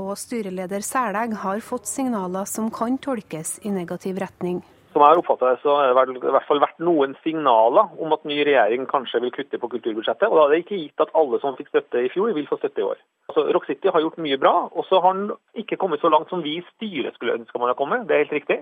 Og 0.03 0.17
styreleder 0.19 0.83
Sælegg 0.83 1.37
har 1.45 1.63
fått 1.63 1.87
signaler 1.87 2.49
som 2.51 2.73
kan 2.75 2.99
tolkes 2.99 3.61
i 3.63 3.71
negativ 3.71 4.19
retning. 4.19 4.65
Som 4.95 5.03
jeg 5.03 5.11
har 5.11 5.19
oppfattet 5.19 5.49
det, 5.49 5.63
så 5.65 5.73
har 5.75 6.07
det 6.07 6.15
i 6.21 6.33
hvert 6.37 6.47
fall 6.47 6.61
vært 6.63 6.83
noen 6.87 7.17
signaler 7.25 7.97
om 7.99 8.13
at 8.15 8.27
ny 8.31 8.37
regjering 8.47 8.85
kanskje 8.87 9.19
vil 9.25 9.33
kutte 9.35 9.59
på 9.59 9.71
kulturbudsjettet. 9.73 10.29
Og 10.29 10.39
da 10.39 10.45
er 10.45 10.53
det 10.53 10.61
ikke 10.63 10.79
gitt 10.79 11.03
at 11.03 11.11
alle 11.19 11.41
som 11.43 11.57
fikk 11.59 11.73
støtte 11.73 12.05
i 12.05 12.13
fjor, 12.15 12.31
vil 12.37 12.47
få 12.47 12.61
støtte 12.61 12.79
i 12.79 12.87
år. 12.87 13.01
Altså, 13.27 13.43
Rock 13.57 13.67
City 13.67 13.91
har 13.91 14.05
gjort 14.05 14.23
mye 14.23 14.39
bra, 14.39 14.55
og 14.71 14.87
så 14.87 15.03
har 15.03 15.19
den 15.19 15.35
ikke 15.65 15.81
kommet 15.83 15.99
så 16.05 16.13
langt 16.15 16.31
som 16.31 16.47
vi 16.47 16.61
i 16.61 16.65
styret 16.77 17.19
skulle 17.19 17.35
ønske 17.41 17.59
man 17.59 17.73
hadde 17.73 17.81
kommet. 17.83 18.07
Det 18.07 18.15
er 18.15 18.23
helt 18.23 18.39
riktig. 18.39 18.61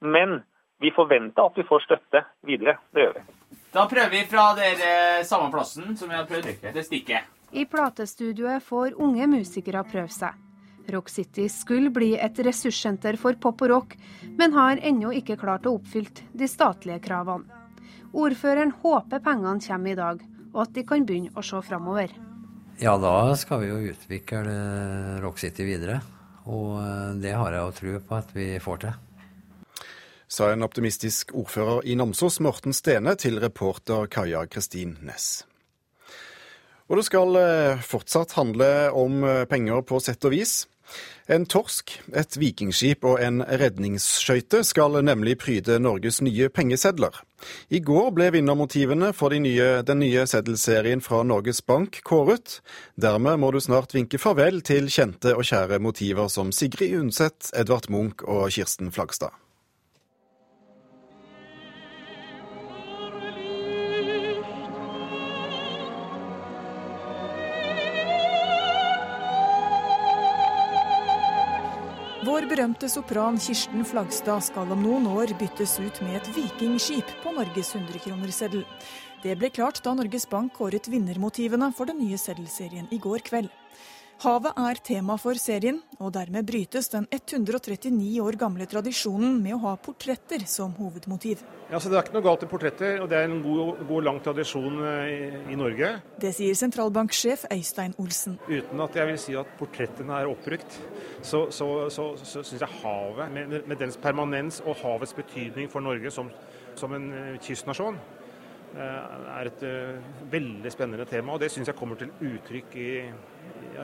Men 0.00 0.38
vi 0.80 0.94
forventer 0.96 1.52
at 1.52 1.60
vi 1.60 1.68
får 1.68 1.84
støtte 1.84 2.24
videre. 2.48 2.78
Det 2.96 3.04
gjør 3.04 3.16
vi. 3.20 3.26
Da 3.76 3.84
prøver 3.92 4.16
vi 4.16 4.24
fra 4.32 4.48
den 4.56 4.84
samme 5.28 5.52
plassen 5.52 5.92
som 6.00 6.08
vi 6.08 6.16
har 6.16 6.24
prøvd 6.24 6.48
til 6.64 6.84
stikket. 6.84 7.28
I 7.52 7.68
platestudioet 7.68 8.64
får 8.64 8.96
unge 8.96 9.28
musikere 9.36 9.84
prøve 9.84 10.08
seg. 10.12 10.47
Rock 10.92 11.10
City 11.12 11.48
skulle 11.52 11.92
bli 11.94 12.14
et 12.16 12.38
ressurssenter 12.44 13.18
for 13.20 13.36
pop 13.40 13.62
og 13.66 13.72
rock, 13.72 13.96
men 14.38 14.56
har 14.56 14.80
ennå 14.82 15.12
ikke 15.20 15.38
klart 15.40 15.66
å 15.68 15.76
oppfylle 15.78 16.26
de 16.32 16.48
statlige 16.48 17.02
kravene. 17.04 17.46
Ordføreren 18.16 18.72
håper 18.82 19.20
pengene 19.20 19.60
kommer 19.60 19.92
i 19.92 19.98
dag, 19.98 20.22
og 20.54 20.62
at 20.64 20.72
de 20.74 20.84
kan 20.88 21.04
begynne 21.04 21.34
å 21.36 21.44
se 21.44 21.60
framover. 21.66 22.14
Ja, 22.78 22.94
da 23.00 23.34
skal 23.36 23.64
vi 23.64 23.72
jo 23.72 23.80
utvikle 23.90 24.54
Rock 25.20 25.40
City 25.42 25.66
videre. 25.66 25.98
Og 26.48 26.78
eh, 26.80 27.12
det 27.20 27.34
har 27.36 27.52
jeg 27.52 27.60
jo 27.60 27.76
tro 27.80 27.98
på 28.08 28.18
at 28.18 28.32
vi 28.36 28.48
får 28.62 28.82
til. 28.84 28.96
Sa 30.28 30.50
en 30.52 30.64
optimistisk 30.64 31.32
ordfører 31.36 31.86
i 31.88 31.96
Namsos, 31.96 32.38
Morten 32.44 32.76
Stene, 32.76 33.14
til 33.16 33.40
reporter 33.40 34.08
Kaja 34.12 34.44
Kristin 34.48 34.98
Næss. 35.04 35.42
Og 36.88 37.00
det 37.00 37.04
skal 37.08 37.36
eh, 37.40 37.84
fortsatt 37.84 38.36
handle 38.38 38.68
om 38.96 39.22
eh, 39.24 39.44
penger 39.48 39.82
på 39.88 40.00
sett 40.04 40.24
og 40.24 40.36
vis. 40.36 40.62
En 41.28 41.44
torsk, 41.44 41.92
et 42.16 42.36
vikingskip 42.40 43.04
og 43.04 43.18
en 43.20 43.42
redningsskøyte 43.44 44.62
skal 44.64 44.96
nemlig 45.04 45.36
pryde 45.42 45.76
Norges 45.82 46.22
nye 46.24 46.48
pengesedler. 46.48 47.18
I 47.68 47.82
går 47.84 48.14
ble 48.16 48.30
vinnermotivene 48.34 49.10
for 49.16 49.34
de 49.34 49.42
nye, 49.44 49.66
den 49.84 50.00
nye 50.00 50.24
seddelserien 50.30 51.04
fra 51.04 51.20
Norges 51.28 51.60
Bank 51.60 52.00
kåret. 52.08 52.60
Dermed 52.96 53.42
må 53.42 53.52
du 53.52 53.60
snart 53.60 53.92
vinke 53.94 54.20
farvel 54.22 54.62
til 54.64 54.88
kjente 54.88 55.36
og 55.36 55.44
kjære 55.44 55.82
motiver 55.84 56.32
som 56.32 56.54
Sigrid 56.54 56.96
Undset, 57.02 57.52
Edvard 57.52 57.90
Munch 57.92 58.24
og 58.24 58.48
Kirsten 58.54 58.90
Flagstad. 58.94 59.36
Vår 72.38 72.44
berømte 72.46 72.86
sopran 72.86 73.34
Kirsten 73.42 73.82
Flagstad 73.82 74.44
skal 74.46 74.70
om 74.70 74.78
noen 74.78 75.08
år 75.10 75.32
byttes 75.40 75.72
ut 75.82 75.96
med 76.06 76.20
et 76.20 76.28
vikingskip 76.36 77.08
på 77.24 77.32
Norges 77.34 77.72
100-kronerseddel. 77.74 78.62
Det 79.24 79.34
ble 79.40 79.50
klart 79.50 79.80
da 79.82 79.96
Norges 79.98 80.28
Bank 80.30 80.54
kåret 80.54 80.86
vinnermotivene 80.86 81.72
for 81.74 81.90
den 81.90 81.98
nye 81.98 82.14
seddelserien 82.14 82.86
i 82.94 83.00
går 83.02 83.26
kveld. 83.26 83.50
Havet 84.18 84.56
er 84.58 84.78
tema 84.82 85.14
for 85.14 85.38
serien, 85.38 85.76
og 86.02 86.08
dermed 86.16 86.42
brytes 86.48 86.88
den 86.90 87.04
139 87.06 88.16
år 88.18 88.34
gamle 88.40 88.64
tradisjonen 88.66 89.36
med 89.44 89.54
å 89.54 89.60
ha 89.62 89.74
portretter 89.78 90.42
som 90.50 90.72
hovedmotiv. 90.74 91.44
Ja, 91.70 91.78
så 91.78 91.86
Det 91.86 92.00
er 92.00 92.02
ikke 92.02 92.16
noe 92.16 92.26
galt 92.26 92.42
i 92.42 92.48
portretter, 92.50 92.98
og 92.98 93.06
det 93.12 93.14
er 93.14 93.28
en 93.28 93.38
god, 93.44 93.84
god 93.86 94.08
lang 94.08 94.18
tradisjon 94.24 94.80
eh, 94.82 95.12
i, 95.12 95.52
i 95.54 95.60
Norge. 95.60 95.92
Det 96.18 96.34
sier 96.34 96.58
sentralbanksjef 96.58 97.46
Øystein 97.54 97.94
Olsen. 98.02 98.40
Uten 98.48 98.82
at 98.82 98.98
jeg 98.98 99.12
vil 99.12 99.22
si 99.22 99.38
at 99.38 99.54
portrettene 99.60 100.18
er 100.18 100.32
oppbrukt, 100.32 100.80
så, 101.22 101.46
så, 101.54 101.70
så, 101.86 102.10
så 102.18 102.42
syns 102.42 102.66
jeg 102.66 102.82
havet, 102.82 103.30
med, 103.30 103.58
med 103.70 103.78
dens 103.78 104.02
permanens 104.02 104.58
og 104.66 104.82
havets 104.82 105.14
betydning 105.14 105.70
for 105.70 105.86
Norge 105.86 106.10
som, 106.10 106.34
som 106.74 106.98
en 106.98 107.10
eh, 107.14 107.34
kystnasjon, 107.38 108.02
eh, 108.74 109.18
er 109.38 109.54
et 109.54 109.66
veldig 110.34 110.74
spennende 110.74 111.06
tema. 111.06 111.38
Og 111.38 111.46
det 111.46 111.54
syns 111.54 111.70
jeg 111.70 111.78
kommer 111.78 112.02
til 112.02 112.10
uttrykk 112.18 112.80
i, 112.82 112.92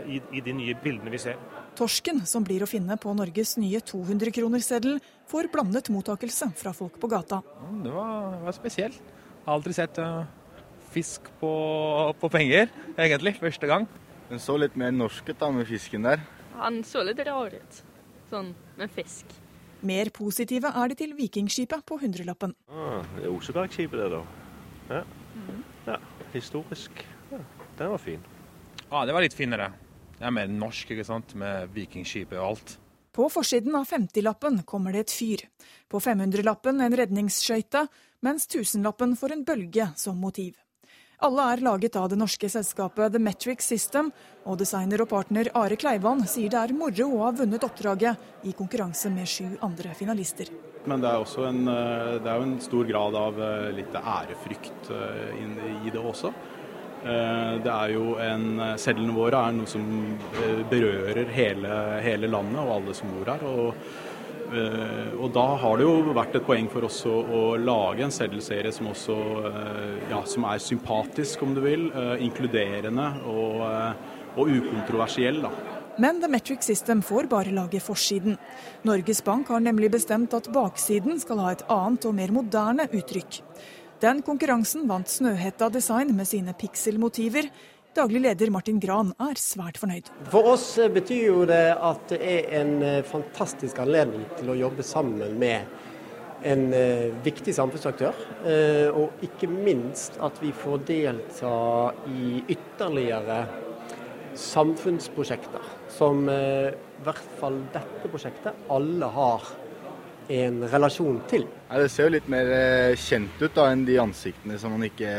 i, 0.07 0.21
i 0.33 0.43
de 0.45 0.55
nye 0.57 0.75
bildene 0.83 1.13
vi 1.13 1.21
ser. 1.23 1.39
Torsken, 1.79 2.23
som 2.29 2.45
blir 2.47 2.63
å 2.63 2.71
finne 2.71 2.97
på 3.01 3.13
Norges 3.17 3.57
nye 3.59 3.81
200-kronerseddel, 3.83 5.01
får 5.31 5.51
blandet 5.53 5.91
mottakelse 5.91 6.51
fra 6.59 6.73
folk 6.77 6.99
på 7.03 7.11
gata. 7.11 7.41
Det 7.83 7.93
var, 7.95 8.35
det 8.37 8.43
var 8.47 8.57
spesielt. 8.57 9.01
Jeg 9.01 9.47
har 9.49 9.59
aldri 9.59 9.75
sett 9.77 9.99
uh, 10.01 10.25
fisk 10.95 11.29
på, 11.41 11.53
på 12.21 12.31
penger, 12.33 12.71
egentlig. 12.97 13.37
Første 13.41 13.71
gang. 13.71 13.89
Den 14.31 14.41
så 14.41 14.57
litt 14.61 14.77
mer 14.81 14.95
norsk 14.95 15.29
ut 15.29 15.41
da, 15.41 15.51
med 15.53 15.69
fisken 15.69 16.07
der. 16.07 16.23
Han 16.61 16.83
så 16.87 17.03
litt 17.05 17.21
rar 17.27 17.53
ut, 17.53 17.81
sånn 18.31 18.55
med 18.79 18.93
fisk. 18.95 19.35
Mer 19.85 20.09
positive 20.15 20.71
er 20.71 20.93
de 20.93 20.97
til 20.97 21.13
Vikingskipet 21.19 21.83
på 21.85 21.99
hundrelappen. 22.01 22.55
Ah, 22.73 23.03
det 23.19 23.27
er 23.27 23.35
Osebergskipet 23.35 24.01
det, 24.01 24.07
da. 24.15 24.23
Ja. 24.95 25.03
ja. 25.91 25.99
Historisk. 26.33 27.05
Ja, 27.33 27.43
den 27.81 27.93
var 27.93 28.01
fin. 28.01 28.23
Ja, 28.95 29.01
det 29.05 29.13
var 29.13 29.25
litt 29.25 29.35
finere. 29.35 29.73
Det 30.15 30.23
er 30.23 30.31
mer 30.31 30.51
norsk, 30.55 30.93
ikke 30.95 31.03
sant, 31.03 31.33
med 31.35 31.73
vikingskipet 31.75 32.37
og 32.39 32.45
alt. 32.53 32.75
På 33.11 33.27
forsiden 33.27 33.75
av 33.75 33.89
50-lappen 33.91 34.61
kommer 34.63 34.95
det 34.95 35.01
et 35.03 35.15
fyr. 35.17 35.43
På 35.91 35.99
500-lappen 35.99 36.79
en 36.79 36.95
redningsskøyte, 37.01 37.89
mens 38.23 38.47
1000-lappen 38.47 39.17
får 39.19 39.35
en 39.35 39.43
bølge 39.51 39.89
som 39.99 40.23
motiv. 40.23 40.55
Alle 41.27 41.49
er 41.57 41.65
laget 41.67 41.99
av 41.99 42.07
det 42.13 42.21
norske 42.21 42.47
selskapet 42.47 43.11
The 43.17 43.19
Metric 43.19 43.67
System, 43.67 44.13
og 44.47 44.63
designer 44.63 45.03
og 45.03 45.11
partner 45.11 45.51
Are 45.59 45.75
Kleivan 45.75 46.23
sier 46.31 46.55
det 46.55 46.63
er 46.63 46.79
moro 46.79 47.11
å 47.17 47.23
ha 47.27 47.35
vunnet 47.35 47.67
oppdraget 47.67 48.47
i 48.47 48.55
konkurranse 48.55 49.11
med 49.11 49.27
sju 49.27 49.57
andre 49.67 49.99
finalister. 49.99 50.55
Men 50.87 51.03
det 51.03 51.11
er 51.11 51.19
også 51.19 51.49
en, 51.49 51.65
eh, 51.67 52.17
det 52.23 52.31
er 52.31 52.39
jo 52.39 52.47
en 52.47 52.59
stor 52.63 52.87
grad 52.95 53.15
av 53.19 53.43
eh, 53.43 53.71
litt 53.75 53.95
ærefrykt 53.99 54.91
eh, 54.95 55.47
i 55.83 55.91
det 55.91 55.99
også. 55.99 56.31
Eh, 57.05 57.53
Det 57.65 57.71
er 57.71 57.93
jo 57.93 58.17
en, 58.21 58.47
Sedlene 58.81 59.15
våre 59.17 59.43
er 59.49 59.53
noe 59.59 59.69
som 59.69 59.85
eh, 60.41 60.63
berører 60.71 61.29
hele, 61.35 61.77
hele 62.05 62.31
landet 62.33 62.61
og 62.63 62.73
alle 62.79 62.95
som 62.97 63.13
bor 63.13 63.29
her. 63.29 63.45
Og, 63.45 63.75
eh, 64.55 65.13
og 65.19 65.29
da 65.37 65.45
har 65.61 65.77
det 65.77 65.85
jo 65.85 66.15
vært 66.17 66.39
et 66.41 66.47
poeng 66.49 66.71
for 66.73 66.89
oss 66.89 67.03
å, 67.05 67.19
å 67.21 67.43
lage 67.61 68.07
en 68.07 68.15
seddelserie 68.15 68.73
som 68.73 68.89
også 68.89 69.19
eh, 69.51 70.11
ja, 70.15 70.23
som 70.25 70.49
er 70.49 70.65
sympatisk, 70.65 71.45
om 71.45 71.55
du 71.57 71.61
vil, 71.67 71.91
eh, 71.93 72.25
inkluderende 72.25 73.11
og, 73.29 73.63
eh, 73.69 74.11
og 74.41 74.57
ukontroversiell. 74.57 75.43
da. 75.45 75.53
Men 76.01 76.19
The 76.21 76.27
Metric 76.27 76.65
System 76.67 77.05
får 77.07 77.29
bare 77.31 77.53
lage 77.55 77.79
forsiden. 77.79 78.35
Norges 78.83 79.21
Bank 79.23 79.53
har 79.53 79.61
nemlig 79.63 79.93
bestemt 79.95 80.35
at 80.35 80.49
baksiden 80.51 81.21
skal 81.23 81.39
ha 81.45 81.53
et 81.55 81.63
annet 81.71 82.09
og 82.09 82.17
mer 82.17 82.33
moderne 82.35 82.89
uttrykk. 82.91 83.43
Den 84.05 84.19
konkurransen 84.21 84.83
vant 84.85 85.09
Snøhetta 85.09 85.71
Design 85.73 86.11
med 86.13 86.29
sine 86.29 86.53
pikselmotiver. 86.61 87.47
Daglig 87.97 88.21
leder 88.27 88.51
Martin 88.53 88.77
Gran 88.83 89.15
er 89.23 89.39
svært 89.41 89.79
fornøyd. 89.81 90.11
For 90.29 90.51
oss 90.51 90.67
eh, 90.83 90.91
betyr 90.93 91.23
jo 91.31 91.47
det 91.49 91.71
at 91.73 92.03
det 92.13 92.19
er 92.21 92.51
en 92.59 92.75
eh, 92.85 92.99
fantastisk 93.09 93.81
anledning 93.81 94.27
til 94.35 94.53
å 94.53 94.59
jobbe 94.59 94.85
sammen 94.85 95.39
med 95.41 96.45
en 96.45 96.67
eh, 96.77 97.17
viktig 97.25 97.57
samfunnsaktør. 97.57 98.21
Og 98.93 99.25
ikke 99.25 99.49
minst 99.49 100.21
at 100.21 100.37
vi 100.45 100.53
får 100.53 100.85
delta 100.91 101.57
i 102.13 102.43
ytterligere 102.45 103.41
samfunnsprosjekter 104.37 105.65
som 105.95 106.27
i 106.29 107.05
hvert 107.07 107.37
fall 107.41 107.63
dette 107.73 108.11
prosjektet 108.11 108.67
alle 108.75 109.09
har 109.17 109.49
en 110.29 110.63
relasjon 110.71 111.21
til. 111.31 111.47
Ja, 111.69 111.81
det 111.83 111.91
ser 111.93 112.09
jo 112.09 112.17
litt 112.17 112.29
mer 112.33 112.51
eh, 112.55 112.99
kjent 113.01 113.41
ut 113.43 113.55
da 113.57 113.71
enn 113.73 113.87
de 113.89 113.99
ansiktene 114.03 114.59
som 114.61 114.75
man 114.77 114.87
ikke 114.87 115.11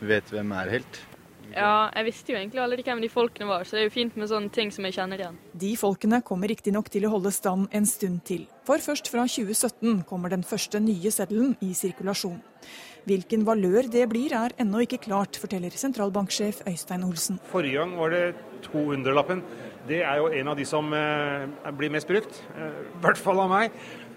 vet 0.00 0.30
hvem 0.32 0.52
er 0.56 0.74
helt. 0.76 1.00
Ja, 1.50 1.90
jeg 1.96 2.06
visste 2.06 2.30
jo 2.30 2.38
egentlig 2.38 2.60
aldri 2.62 2.84
hvem 2.86 3.00
de 3.02 3.08
folkene 3.10 3.48
var, 3.48 3.64
så 3.66 3.74
det 3.74 3.80
er 3.82 3.88
jo 3.88 3.94
fint 3.96 4.18
med 4.18 4.30
sånne 4.30 4.52
ting 4.54 4.70
som 4.70 4.86
jeg 4.86 4.94
kjenner 4.94 5.22
igjen. 5.22 5.38
De 5.58 5.72
folkene 5.78 6.20
kommer 6.26 6.50
riktignok 6.50 6.90
til 6.92 7.08
å 7.08 7.10
holde 7.16 7.32
stand 7.34 7.72
en 7.74 7.88
stund 7.90 8.22
til. 8.28 8.44
For 8.66 8.82
først 8.82 9.10
fra 9.10 9.24
2017 9.26 10.04
kommer 10.06 10.30
den 10.30 10.46
første 10.46 10.78
nye 10.82 11.10
seddelen 11.10 11.56
i 11.66 11.72
sirkulasjon. 11.74 12.38
Hvilken 13.08 13.46
valør 13.48 13.88
det 13.90 14.04
blir 14.12 14.34
er 14.36 14.54
ennå 14.60 14.84
ikke 14.84 15.00
klart, 15.08 15.38
forteller 15.40 15.74
sentralbanksjef 15.74 16.60
Øystein 16.68 17.06
Olsen. 17.06 17.40
Forrige 17.50 17.80
gang 17.80 17.96
var 17.98 18.14
det 18.14 18.24
200-lappen. 18.68 19.42
Det 19.88 20.02
er 20.04 20.20
jo 20.20 20.28
en 20.28 20.52
av 20.52 20.58
de 20.58 20.66
som 20.68 20.92
eh, 20.94 21.48
blir 21.74 21.90
mest 21.90 22.06
brukt. 22.10 22.42
Eh, 22.54 22.80
I 22.92 23.02
hvert 23.02 23.18
fall 23.18 23.40
av 23.42 23.50
meg. 23.50 23.74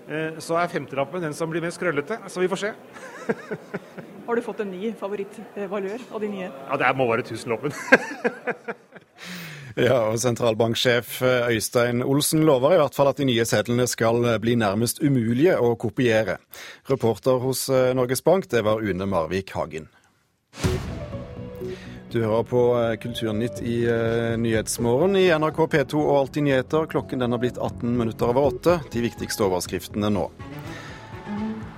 Eh, 0.07 0.39
så 0.43 0.57
er 0.59 0.71
50-lappen 0.71 1.23
den 1.23 1.35
som 1.37 1.51
blir 1.51 1.63
mest 1.63 1.79
krøllete. 1.81 2.19
Så 2.27 2.43
vi 2.43 2.49
får 2.51 2.63
se. 2.63 2.73
Har 4.27 4.35
du 4.35 4.43
fått 4.43 4.63
en 4.63 4.71
ny 4.71 4.93
favorittvalør 4.99 6.03
av 6.11 6.23
de 6.23 6.31
nye? 6.31 6.49
Ja, 6.49 6.79
det 6.79 6.91
må 6.99 7.09
være 7.11 7.27
tusenlappen. 7.27 7.75
Ja, 9.73 10.11
og 10.11 10.19
Sentralbanksjef 10.21 11.15
Øystein 11.23 12.03
Olsen 12.05 12.43
lover 12.45 12.75
i 12.75 12.77
hvert 12.77 12.93
fall 12.93 13.09
at 13.09 13.17
de 13.17 13.25
nye 13.25 13.45
sedlene 13.49 13.87
skal 13.89 14.21
bli 14.43 14.53
nærmest 14.61 15.01
umulige 15.01 15.55
å 15.57 15.71
kopiere. 15.81 16.37
Reporter 16.91 17.41
hos 17.41 17.65
eh, 17.73 17.89
Norges 17.97 18.21
Bank, 18.21 18.45
det 18.53 18.61
var 18.67 18.85
Une 18.85 19.09
Marvik 19.09 19.55
Hagen. 19.57 19.89
Du 22.13 22.19
hører 22.21 22.43
på 22.45 22.59
eh, 22.77 22.91
Kulturnytt 23.01 23.57
i 23.65 23.79
uh, 23.89 24.35
Nyhetsmorgen 24.37 25.15
i 25.17 25.31
NRK 25.33 25.63
P2 25.71 25.97
og 25.97 26.17
Alltid 26.19 26.45
nyheter. 26.45 26.85
Klokken 26.91 27.23
den 27.23 27.33
har 27.33 27.41
blitt 27.41 27.57
18 27.57 27.95
minutter 27.97 28.29
over 28.29 28.51
åtte. 28.51 28.75
De 28.93 29.01
viktigste 29.01 29.47
overskriftene 29.47 30.11
nå. 30.13 30.27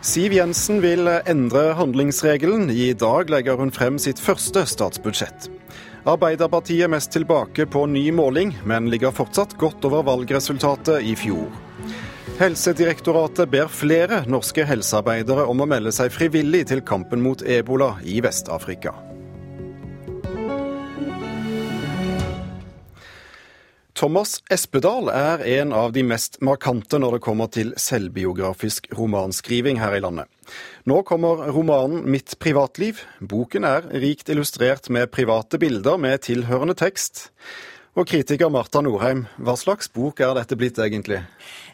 Siv 0.04 0.36
Jensen 0.36 0.84
vil 0.84 1.08
endre 1.08 1.70
handlingsregelen. 1.80 2.68
I 2.68 2.92
dag 3.00 3.32
legger 3.32 3.56
hun 3.64 3.72
frem 3.72 3.96
sitt 3.96 4.20
første 4.20 4.66
statsbudsjett. 4.68 5.48
Arbeiderpartiet 6.04 6.92
mest 6.92 7.16
tilbake 7.16 7.64
på 7.72 7.88
ny 7.88 8.04
måling, 8.12 8.52
men 8.68 8.92
ligger 8.92 9.16
fortsatt 9.16 9.56
godt 9.62 9.88
over 9.88 10.04
valgresultatet 10.12 11.00
i 11.08 11.16
fjor. 11.16 11.48
Helsedirektoratet 12.44 13.48
ber 13.56 13.72
flere 13.72 14.26
norske 14.28 14.68
helsearbeidere 14.68 15.48
om 15.48 15.64
å 15.64 15.72
melde 15.78 15.96
seg 15.96 16.12
frivillig 16.12 16.68
til 16.76 16.84
kampen 16.84 17.24
mot 17.24 17.40
ebola 17.42 17.94
i 18.04 18.20
Vest-Afrika. 18.20 19.15
Thomas 23.96 24.42
Espedal 24.52 25.08
er 25.08 25.40
en 25.62 25.70
av 25.72 25.94
de 25.96 26.02
mest 26.04 26.42
markante 26.44 26.98
når 27.00 27.16
det 27.16 27.24
kommer 27.24 27.48
til 27.48 27.70
selvbiografisk 27.80 28.90
romanskriving 28.98 29.80
her 29.80 29.96
i 29.96 30.02
landet. 30.04 30.28
Nå 30.84 31.00
kommer 31.08 31.48
romanen 31.56 32.04
'Mitt 32.04 32.36
privatliv'. 32.36 33.06
Boken 33.22 33.64
er 33.64 33.88
rikt 33.88 34.28
illustrert 34.30 34.90
med 34.90 35.12
private 35.12 35.58
bilder 35.58 35.96
med 35.98 36.28
tilhørende 36.28 36.76
tekst. 36.76 37.30
Og 37.96 38.04
kritiker 38.08 38.50
Marta 38.52 38.82
Norheim, 38.84 39.22
hva 39.40 39.56
slags 39.56 39.88
bok 39.88 40.20
er 40.20 40.34
dette 40.36 40.58
blitt 40.60 40.76
egentlig? 40.76 41.22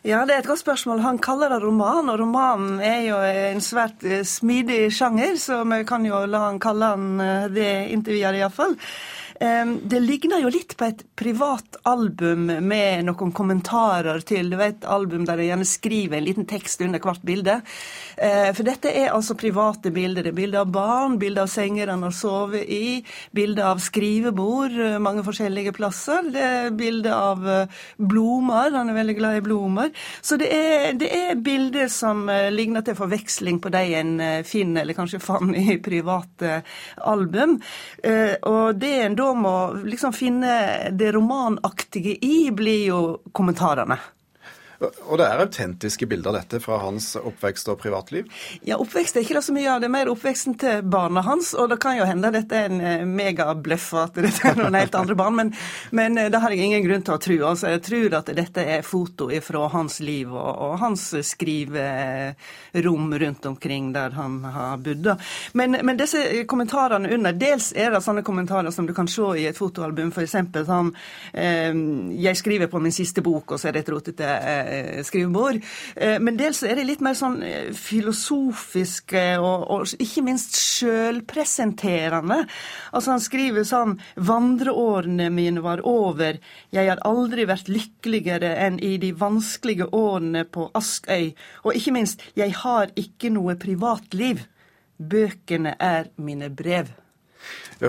Ja, 0.06 0.22
Det 0.26 0.36
er 0.36 0.40
et 0.40 0.48
godt 0.48 0.62
spørsmål. 0.62 1.00
Han 1.00 1.18
kaller 1.18 1.50
det 1.50 1.64
roman, 1.64 2.10
og 2.10 2.20
romanen 2.20 2.80
er 2.80 3.02
jo 3.02 3.18
en 3.18 3.62
svært 3.62 4.04
eh, 4.04 4.22
smidig 4.22 4.94
sjanger, 4.94 5.36
så 5.38 5.64
vi 5.66 5.84
kan 5.84 6.06
jo 6.06 6.26
la 6.26 6.46
han 6.46 6.60
kalle 6.60 6.86
han 6.86 7.20
eh, 7.20 7.50
det 7.50 7.90
inntil 7.90 8.14
videre 8.14 8.38
iallfall. 8.38 8.78
Det 9.42 10.00
ligner 10.00 10.44
jo 10.44 10.52
litt 10.54 10.76
på 10.78 10.86
et 10.86 11.00
privat 11.18 11.80
album 11.90 12.46
med 12.46 13.08
noen 13.08 13.32
kommentarer 13.34 14.22
til 14.28 14.52
du 14.52 14.58
vet, 14.60 14.86
album 14.86 15.24
der 15.26 15.40
de 15.40 15.48
gjerne 15.48 15.66
skriver 15.66 16.20
en 16.20 16.26
liten 16.28 16.48
tekst 16.50 16.82
under 16.86 17.02
hvert 17.02 17.24
bilde. 17.26 17.56
Eh, 18.22 18.52
for 18.54 18.68
dette 18.68 18.92
er 18.94 19.12
altså 19.14 19.36
private 19.40 19.92
bilder. 19.94 20.26
Det 20.26 20.34
er 20.34 20.38
bilder 20.38 20.64
av 20.64 20.72
barn, 20.74 21.18
bilder 21.22 21.46
av 21.48 21.52
senger 21.52 21.90
han 21.90 22.04
har 22.06 22.14
sovet 22.16 22.70
i, 22.70 23.02
bilder 23.36 23.72
av 23.72 23.82
skrivebord 23.84 24.78
eh, 24.78 24.98
mange 25.02 25.24
forskjellige 25.26 25.74
plasser. 25.78 26.30
Det 26.34 26.44
er 26.46 26.76
bilder 26.78 27.16
av 27.16 27.50
eh, 27.50 27.82
blomster, 27.98 28.78
han 28.78 28.92
er 28.92 29.00
veldig 29.00 29.18
glad 29.18 29.40
i 29.40 29.44
blomster. 29.46 29.94
Så 30.22 30.38
det 30.42 30.52
er, 30.54 30.92
det 31.00 31.10
er 31.18 31.42
bilder 31.42 31.90
som 31.92 32.28
ligner 32.52 32.86
til 32.86 32.98
forveksling 32.98 33.62
på 33.64 33.72
de 33.74 33.84
en 33.98 34.14
finner, 34.48 34.84
eller 34.84 34.98
kanskje 34.98 35.22
fant 35.24 35.58
i 35.58 35.78
private 35.90 36.62
album. 37.10 37.58
Og 38.02 38.78
det 38.78 38.92
en 39.06 39.18
da 39.18 39.31
må 39.38 39.56
liksom 39.86 40.14
finne 40.16 40.92
det 40.92 41.12
romanaktige 41.16 42.18
i, 42.26 42.50
blir 42.56 42.86
jo 42.88 43.02
kommentarene. 43.32 43.98
Og 44.82 45.20
det 45.20 45.28
er 45.28 45.42
autentiske 45.44 46.08
bilder, 46.10 46.34
dette, 46.40 46.58
fra 46.64 46.80
hans 46.82 47.14
oppvekst 47.20 47.70
og 47.70 47.78
privatliv? 47.84 48.30
Ja, 48.66 48.80
oppvekst 48.82 49.18
er 49.18 49.26
ikke 49.26 49.38
det 49.38 49.44
så 49.46 49.54
mye 49.54 49.70
av. 49.70 49.82
Det 49.82 49.88
er 49.90 49.94
mer 49.94 50.10
oppveksten 50.10 50.56
til 50.62 50.82
barna 50.82 51.22
hans. 51.26 51.52
Og 51.54 51.70
det 51.70 51.78
kan 51.84 52.00
jo 52.00 52.08
hende 52.08 52.32
dette 52.34 52.58
er 52.58 52.72
en 52.72 52.82
eh, 52.82 53.06
megabløff, 53.06 53.92
at 54.02 54.18
dette 54.18 54.48
er 54.50 54.58
noen 54.58 54.78
helt 54.80 54.98
andre 54.98 55.18
barn. 55.20 55.38
Men, 55.38 55.52
men, 55.94 56.18
eh, 56.18 56.32
det 56.34 56.42
har 56.42 56.56
jeg 56.56 56.66
ingen 56.66 56.86
grunn 56.88 57.06
til 57.06 57.16
å 57.18 57.22
tro. 57.22 57.38
Altså, 57.52 57.70
jeg 57.76 57.84
tror 57.86 58.18
at 58.22 58.32
dette 58.38 58.66
er 58.78 58.88
foto 58.88 59.30
fra 59.46 59.68
hans 59.76 60.00
liv 60.02 60.32
og, 60.34 60.50
og 60.50 60.76
hans 60.82 61.06
skriverom 61.30 63.14
rundt 63.22 63.46
omkring 63.52 63.92
der 63.94 64.18
han 64.18 64.42
har 64.50 64.82
bodd. 64.82 65.12
Men, 65.54 65.78
men, 65.78 66.00
disse 66.00 66.24
kommentarene 66.50 67.12
under, 67.14 67.38
dels 67.38 67.70
er 67.78 67.94
det 67.94 68.02
sånne 68.02 68.26
kommentarer 68.26 68.74
som 68.74 68.90
du 68.90 68.96
kan 68.98 69.10
se 69.12 69.30
i 69.38 69.46
et 69.50 69.58
fotoalbum, 69.58 70.10
f.eks. 70.10 70.38
sånn 70.66 70.92
eh, 71.38 71.70
Jeg 72.26 72.40
skriver 72.40 72.72
på 72.72 72.82
min 72.82 72.96
siste 72.96 73.22
bok, 73.22 73.54
og 73.54 73.62
så 73.62 73.70
er 73.70 73.78
det 73.78 73.86
et 73.86 73.94
rotete 73.94 74.26
eh, 74.26 74.71
skrivebord. 75.06 75.60
Eh, 75.96 76.18
men 76.24 76.38
dels 76.40 76.62
er 76.64 76.78
det 76.80 76.88
litt 76.88 77.04
mer 77.04 77.18
sånn 77.18 77.40
eh, 77.46 77.72
filosofiske 77.76 79.26
og, 79.42 79.66
og 79.74 79.94
ikke 80.02 80.24
minst 80.26 80.58
sjølpresenterende. 80.60 82.42
Altså 82.92 83.16
han 83.16 83.24
skriver 83.24 83.68
sånn 83.68 83.98
Vandreårene 84.16 85.30
mine 85.34 85.64
var 85.66 85.84
over, 85.88 86.40
jeg 86.72 86.90
har 86.90 87.04
aldri 87.08 87.48
vært 87.50 87.72
lykkeligere 87.72 88.56
enn 88.66 88.80
i 88.84 88.96
de 89.02 89.12
vanskelige 89.18 89.92
årene 89.96 90.46
på 90.48 90.70
Askøy. 90.78 91.32
Og 91.66 91.78
ikke 91.78 91.96
minst, 91.96 92.26
jeg 92.38 92.56
har 92.64 92.94
ikke 93.00 93.34
noe 93.34 93.58
privatliv. 93.60 94.46
Bøkene 95.02 95.76
er 95.82 96.12
mine 96.22 96.52
brev. 96.54 96.92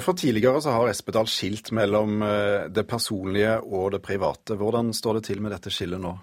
For 0.01 0.17
Tidligere 0.17 0.61
så 0.63 0.73
har 0.73 0.89
Espedal 0.89 1.27
skilt 1.29 1.69
mellom 1.77 2.23
eh, 2.25 2.69
det 2.73 2.87
personlige 2.89 3.59
og 3.61 3.91
det 3.93 3.99
private. 4.01 4.55
Hvordan 4.57 4.93
står 4.97 5.19
det 5.19 5.23
til 5.27 5.43
med 5.45 5.53
dette 5.53 5.69
skillet 5.69 6.01
nå? 6.01 6.15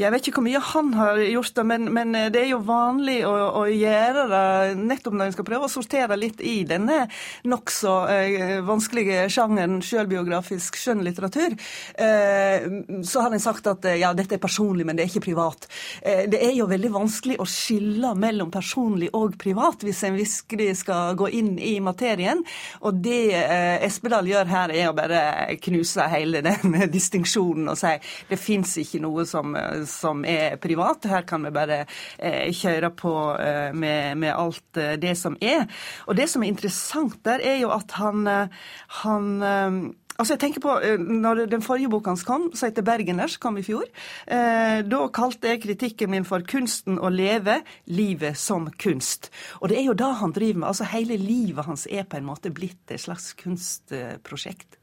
Jeg 0.00 0.08
vet 0.14 0.28
ikke 0.30 0.38
hvor 0.38 0.46
mye 0.46 0.62
han 0.70 0.92
har 0.96 1.20
gjort 1.26 1.52
det, 1.58 1.64
men, 1.68 1.84
men 1.92 2.16
eh, 2.16 2.30
det 2.32 2.40
er 2.40 2.48
jo 2.54 2.62
vanlig 2.64 3.18
å, 3.28 3.34
å, 3.60 3.64
gjøre 3.68 4.24
det 4.30 4.78
nettopp 4.80 5.18
når 5.18 5.28
en 5.28 5.34
skal 5.36 5.48
prøve 5.50 5.68
å 5.68 5.72
sortere 5.72 6.16
litt 6.16 6.40
i 6.40 6.62
denne 6.68 7.02
nokså 7.44 7.96
eh, 8.14 8.54
vanskelige 8.64 9.26
sjangeren 9.34 9.82
sjølbiografisk 9.84 10.80
skjønnlitteratur. 10.80 11.58
Eh, 12.00 12.66
så 13.04 13.26
har 13.26 13.36
en 13.36 13.44
sagt 13.44 13.68
at 13.68 13.84
eh, 13.90 14.00
ja, 14.00 14.14
dette 14.16 14.38
er 14.38 14.42
personlig, 14.42 14.88
men 14.88 14.96
det 14.96 15.04
er 15.04 15.12
ikke 15.12 15.26
privat. 15.28 15.68
Eh, 16.00 16.24
det 16.30 16.40
er 16.40 16.56
jo 16.56 16.70
veldig 16.72 16.94
vanskelig 16.96 17.36
å 17.36 17.48
skille 17.48 18.14
mellom 18.16 18.48
personlig 18.54 19.12
og 19.12 19.36
privat 19.40 19.84
hvis 19.84 20.06
en 20.08 20.16
virkelig 20.16 20.72
skal 20.86 21.20
gå 21.20 21.28
inn 21.36 21.52
i 21.60 21.76
materien. 21.84 22.40
Og 22.80 22.96
det 23.04 23.09
eh, 23.34 23.82
Espedal 23.86 24.28
gjør 24.30 24.50
her, 24.50 24.72
er 24.74 24.90
å 24.90 24.96
bare 24.96 25.20
knuse 25.62 26.06
hele 26.12 26.42
den 26.44 26.76
distinksjonen 26.96 27.70
og 27.72 27.78
si 27.80 27.92
det 28.30 28.38
fins 28.40 28.76
ikke 28.80 29.00
noe 29.02 29.26
som, 29.28 29.54
som, 29.88 30.24
er 30.28 30.56
privat. 30.62 31.08
Her 31.10 31.24
kan 31.28 31.44
vi 31.46 31.52
bare 31.54 31.82
eh, 32.18 32.50
kjøre 32.54 32.92
på 32.96 33.14
eh, 33.36 33.70
med, 33.76 34.18
med, 34.20 34.32
alt 34.34 34.80
eh, 34.80 34.96
det 35.00 35.16
som 35.18 35.38
er. 35.40 35.66
Og 36.06 36.18
det 36.18 36.28
som 36.30 36.44
er 36.44 36.52
interessant 36.52 37.18
der, 37.26 37.42
er 37.44 37.60
jo 37.62 37.72
at 37.74 37.96
han, 37.98 38.26
eh, 38.30 38.70
han 39.02 39.30
eh, 39.42 39.80
Altså 40.20 40.34
jeg 40.34 40.40
tenker 40.42 40.60
på, 40.60 40.74
når 41.00 41.46
Den 41.48 41.62
forrige 41.64 41.88
boka 41.88 42.12
hans 42.12 42.26
kom, 42.28 42.50
som 42.52 42.68
heter 42.68 42.84
'Bergeners', 42.84 43.38
kom 43.40 43.56
i 43.56 43.64
fjor. 43.64 43.86
Eh, 44.28 44.82
da 44.84 45.06
kalte 45.08 45.48
jeg 45.48 45.62
kritikken 45.62 46.10
min 46.10 46.24
for 46.24 46.40
'Kunsten 46.44 46.98
å 46.98 47.08
leve 47.08 47.62
livet 47.86 48.36
som 48.36 48.68
kunst'. 48.68 49.30
Og 49.62 49.70
det 49.70 49.78
er 49.78 49.84
jo 49.84 49.94
det 49.94 50.14
han 50.20 50.32
driver 50.32 50.58
med. 50.58 50.68
altså 50.68 50.84
Hele 50.84 51.16
livet 51.16 51.64
hans 51.64 51.86
er 51.90 52.04
på 52.04 52.16
en 52.16 52.26
måte 52.26 52.52
blitt 52.52 52.90
et 52.90 53.00
slags 53.00 53.32
kunstprosjekt. 53.32 54.79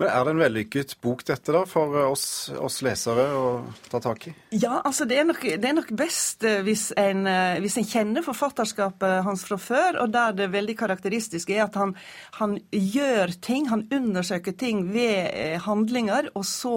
Men 0.00 0.08
Er 0.08 0.24
det 0.24 0.32
en 0.32 0.40
vellykket 0.40 0.94
bok 1.04 1.22
dette 1.28 1.52
da, 1.52 1.60
for 1.68 1.96
oss, 2.06 2.24
oss 2.56 2.80
lesere 2.84 3.26
å 3.36 3.44
ta 3.90 4.00
tak 4.00 4.30
i? 4.30 4.34
Ja, 4.56 4.80
altså 4.80 5.04
det 5.08 5.18
er 5.20 5.26
nok, 5.28 5.42
det 5.44 5.68
er 5.68 5.76
nok 5.76 5.92
best 5.98 6.46
eh, 6.48 6.62
hvis 6.64 6.88
en, 6.96 7.26
eh, 7.28 7.58
hvis 7.60 7.76
en, 7.82 7.88
kjenner 7.90 8.24
forfatterskapet 8.24 9.20
hans 9.26 9.44
fra 9.44 9.60
før, 9.60 10.00
og 10.04 10.14
der 10.14 10.38
det 10.38 10.50
veldig 10.54 10.78
karakteristiske 10.80 11.56
er 11.56 11.66
at 11.66 11.76
han, 11.76 11.92
han 12.38 12.56
gjør 12.72 13.36
ting, 13.44 13.68
han 13.68 13.84
undersøker 13.92 14.56
ting 14.56 14.86
ved 14.94 15.30
eh, 15.34 15.60
handlinger, 15.68 16.32
og 16.32 16.48
så 16.48 16.76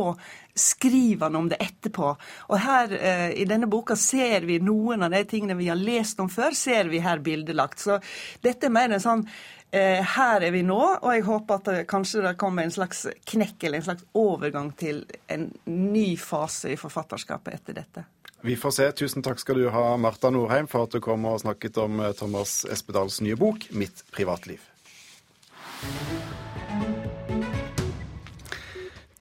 skriver 0.53 1.29
han 1.29 1.39
om 1.39 1.47
det 1.49 1.57
etterpå. 1.63 2.11
Og 2.51 2.59
her 2.61 2.91
i 3.33 3.45
denne 3.49 3.65
boka 3.65 3.95
ser 3.97 4.45
vi 4.45 4.59
noen 4.61 5.01
av 5.01 5.09
de 5.15 5.23
tingene 5.25 5.55
vi 5.57 5.71
har 5.71 5.79
lest 5.79 6.21
om 6.21 6.29
før, 6.29 6.53
ser 6.53 6.91
vi 6.91 7.01
her 7.01 7.23
bildelagt. 7.25 7.81
Så 7.81 7.97
dette 8.45 8.69
er 8.69 8.75
mer 8.75 8.93
en 8.93 9.01
sånn 9.01 9.25
Eh, 9.25 9.62
her 9.73 10.43
er 10.45 10.51
vi 10.53 10.61
nå, 10.61 10.79
og 11.01 11.07
jeg 11.09 11.23
håper 11.25 11.57
at 11.57 11.69
det, 11.69 11.77
kanskje 11.89 12.21
det 12.21 12.35
kommer 12.37 12.67
en 12.67 12.73
slags 12.73 13.07
knekk 13.31 13.63
eller 13.63 13.81
en 13.81 13.87
slags 13.87 14.05
overgang 14.13 14.69
til 14.77 15.01
en 15.33 15.47
ny 15.65 16.11
fase 16.21 16.75
i 16.75 16.77
forfatterskapet 16.77 17.57
etter 17.57 17.79
dette. 17.81 18.05
Vi 18.45 18.55
får 18.55 18.71
se. 18.75 18.85
Tusen 18.91 19.23
takk 19.23 19.39
skal 19.39 19.61
du 19.61 19.69
ha, 19.71 19.85
Marta 19.97 20.27
Norheim, 20.29 20.67
for 20.67 20.83
at 20.83 20.91
du 20.91 20.99
kom 21.03 21.23
og 21.29 21.39
snakket 21.45 21.79
om 21.79 22.01
eh, 22.03 22.11
Thomas 22.19 22.65
Espedals 22.67 23.21
nye 23.23 23.39
bok 23.39 23.69
'Mitt 23.71 24.03
privatliv'. 24.11 24.67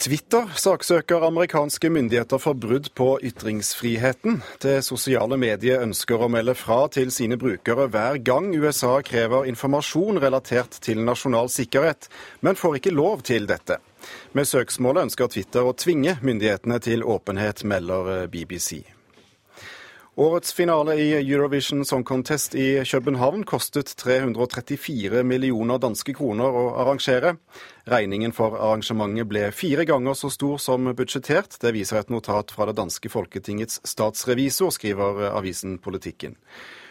Twitter 0.02 0.48
saksøker 0.58 1.22
amerikanske 1.28 1.86
myndigheter 1.94 2.40
for 2.42 2.58
brudd 2.58 2.88
på 2.98 3.20
ytringsfriheten. 3.22 4.40
Det 4.58 4.80
sosiale 4.82 5.36
mediet 5.38 5.84
ønsker 5.84 6.24
å 6.24 6.28
melde 6.32 6.56
fra 6.58 6.88
til 6.90 7.12
sine 7.14 7.38
brukere 7.38 7.86
hver 7.86 8.18
gang 8.26 8.48
USA 8.50 8.96
krever 9.06 9.46
informasjon 9.52 10.18
relatert 10.24 10.80
til 10.82 11.04
nasjonal 11.06 11.52
sikkerhet, 11.54 12.08
men 12.42 12.58
får 12.58 12.80
ikke 12.80 12.96
lov 12.96 13.22
til 13.30 13.46
dette. 13.46 13.78
Med 14.34 14.50
søksmålet 14.50 15.06
ønsker 15.06 15.30
Twitter 15.30 15.70
å 15.70 15.76
tvinge 15.78 16.16
myndighetene 16.18 16.80
til 16.82 17.06
åpenhet, 17.06 17.62
melder 17.62 18.26
BBC. 18.26 18.82
Årets 20.14 20.52
finale 20.52 20.94
i 20.94 21.32
Eurovision 21.32 21.84
Song 21.84 22.04
Contest 22.04 22.54
i 22.54 22.84
København 22.84 23.46
kostet 23.48 23.94
334 23.96 25.22
millioner 25.24 25.80
danske 25.80 26.12
kroner 26.12 26.52
å 26.52 26.64
arrangere. 26.82 27.38
Regningen 27.88 28.36
for 28.36 28.58
arrangementet 28.60 29.30
ble 29.30 29.46
fire 29.56 29.86
ganger 29.88 30.12
så 30.12 30.28
stor 30.28 30.60
som 30.60 30.92
budsjettert. 30.92 31.56
Det 31.64 31.72
viser 31.72 32.02
et 32.02 32.12
notat 32.12 32.52
fra 32.52 32.68
det 32.68 32.76
danske 32.76 33.08
folketingets 33.08 33.80
statsrevisor, 33.88 34.76
skriver 34.76 35.30
avisen 35.32 35.78
Politikken. 35.80 36.36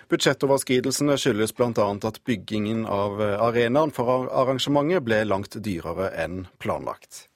Budsjettoverskridelsene 0.09 1.13
skyldes 1.13 1.53
bl.a. 1.53 1.91
at 1.93 2.23
byggingen 2.25 2.87
av 2.89 3.21
arenaen 3.21 3.93
for 3.93 4.31
arrangementet 4.33 5.05
ble 5.05 5.21
langt 5.29 5.61
dyrere 5.61 6.09
enn 6.25 6.47
planlagt. 6.57 7.27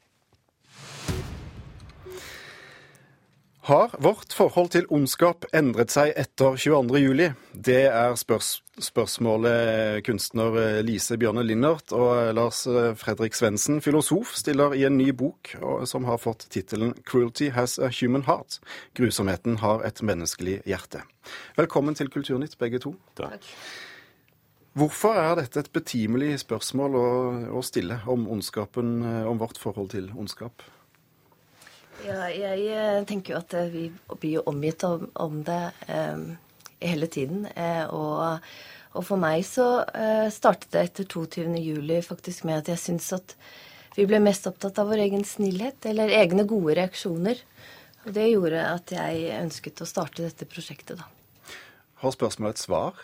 Har 3.65 3.95
vårt 3.97 4.33
forhold 4.37 4.67
til 4.75 4.85
ondskap 4.93 5.47
endret 5.57 5.89
seg 5.89 6.11
etter 6.21 6.53
22.07? 6.53 7.31
Det 7.65 7.87
er 7.89 8.11
spørs 8.13 8.59
spørsmålet 8.77 10.03
kunstner 10.05 10.83
Lise 10.85 11.17
Bjørne 11.17 11.41
Linnert 11.41 11.89
og 11.97 12.29
Lars 12.37 12.59
Fredrik 13.01 13.33
Svendsen, 13.33 13.79
filosof, 13.81 14.35
stiller 14.37 14.75
i 14.77 14.83
en 14.85 14.99
ny 14.99 15.07
bok 15.17 15.55
som 15.89 16.05
har 16.05 16.21
fått 16.21 16.45
tittelen 16.53 16.93
'Cruelty 16.93 17.49
Has 17.57 17.79
a 17.79 17.89
Human 17.89 18.27
Heart'. 18.29 18.59
Grusomheten 18.93 19.57
har 19.65 19.81
et 19.81 20.03
menneskelig 20.03 20.61
hjerte. 20.69 21.01
Velkommen 21.57 21.97
til 21.97 22.13
Kulturnytt, 22.13 22.59
begge 22.61 22.77
to. 22.85 22.93
Takk. 23.17 23.41
Hvorfor 24.77 25.17
er 25.17 25.41
dette 25.41 25.65
et 25.65 25.73
betimelig 25.73 26.45
spørsmål 26.45 27.01
å, 27.01 27.09
å 27.57 27.65
stille 27.65 27.97
om 28.05 28.29
ondskapen, 28.29 29.01
om 29.25 29.41
vårt 29.41 29.57
forhold 29.57 29.89
til 29.97 30.13
ondskap? 30.13 30.61
Ja, 32.03 32.25
jeg 32.27 32.65
eh, 32.67 33.03
tenker 33.07 33.35
jo 33.35 33.39
at 33.39 33.53
eh, 33.55 33.69
vi 33.71 33.85
blir 34.19 34.39
jo 34.39 34.43
omgitt 34.51 34.83
om, 34.87 35.07
om 35.15 35.39
det 35.47 35.61
eh, 35.87 36.25
hele 36.83 37.07
tiden. 37.11 37.45
Eh, 37.55 37.85
og, 37.87 38.43
og, 38.91 39.05
for 39.07 39.21
meg 39.21 39.45
så 39.47 39.85
eh, 39.95 40.27
startet 40.33 40.73
det 40.75 40.83
etter 40.89 41.07
22.07. 41.07 42.01
faktisk 42.05 42.45
med 42.49 42.63
at 42.63 42.73
jeg 42.73 42.83
syns 42.83 43.11
at 43.15 43.37
vi 43.95 44.07
ble 44.09 44.19
mest 44.19 44.47
opptatt 44.49 44.81
av 44.81 44.91
vår 44.91 45.05
egen 45.05 45.23
snillhet, 45.23 45.85
eller 45.87 46.11
egne 46.11 46.43
gode 46.49 46.75
reaksjoner. 46.81 47.39
Og 48.05 48.13
det 48.13 48.27
gjorde 48.27 48.65
at 48.67 48.91
jeg 48.91 49.29
ønsket 49.39 49.81
å 49.81 49.87
starte 49.87 50.25
dette 50.25 50.47
prosjektet, 50.49 50.99
da. 50.99 51.07
Har 52.03 52.13
spørsmålet 52.13 52.59
et 52.59 52.65
svar? 52.65 52.99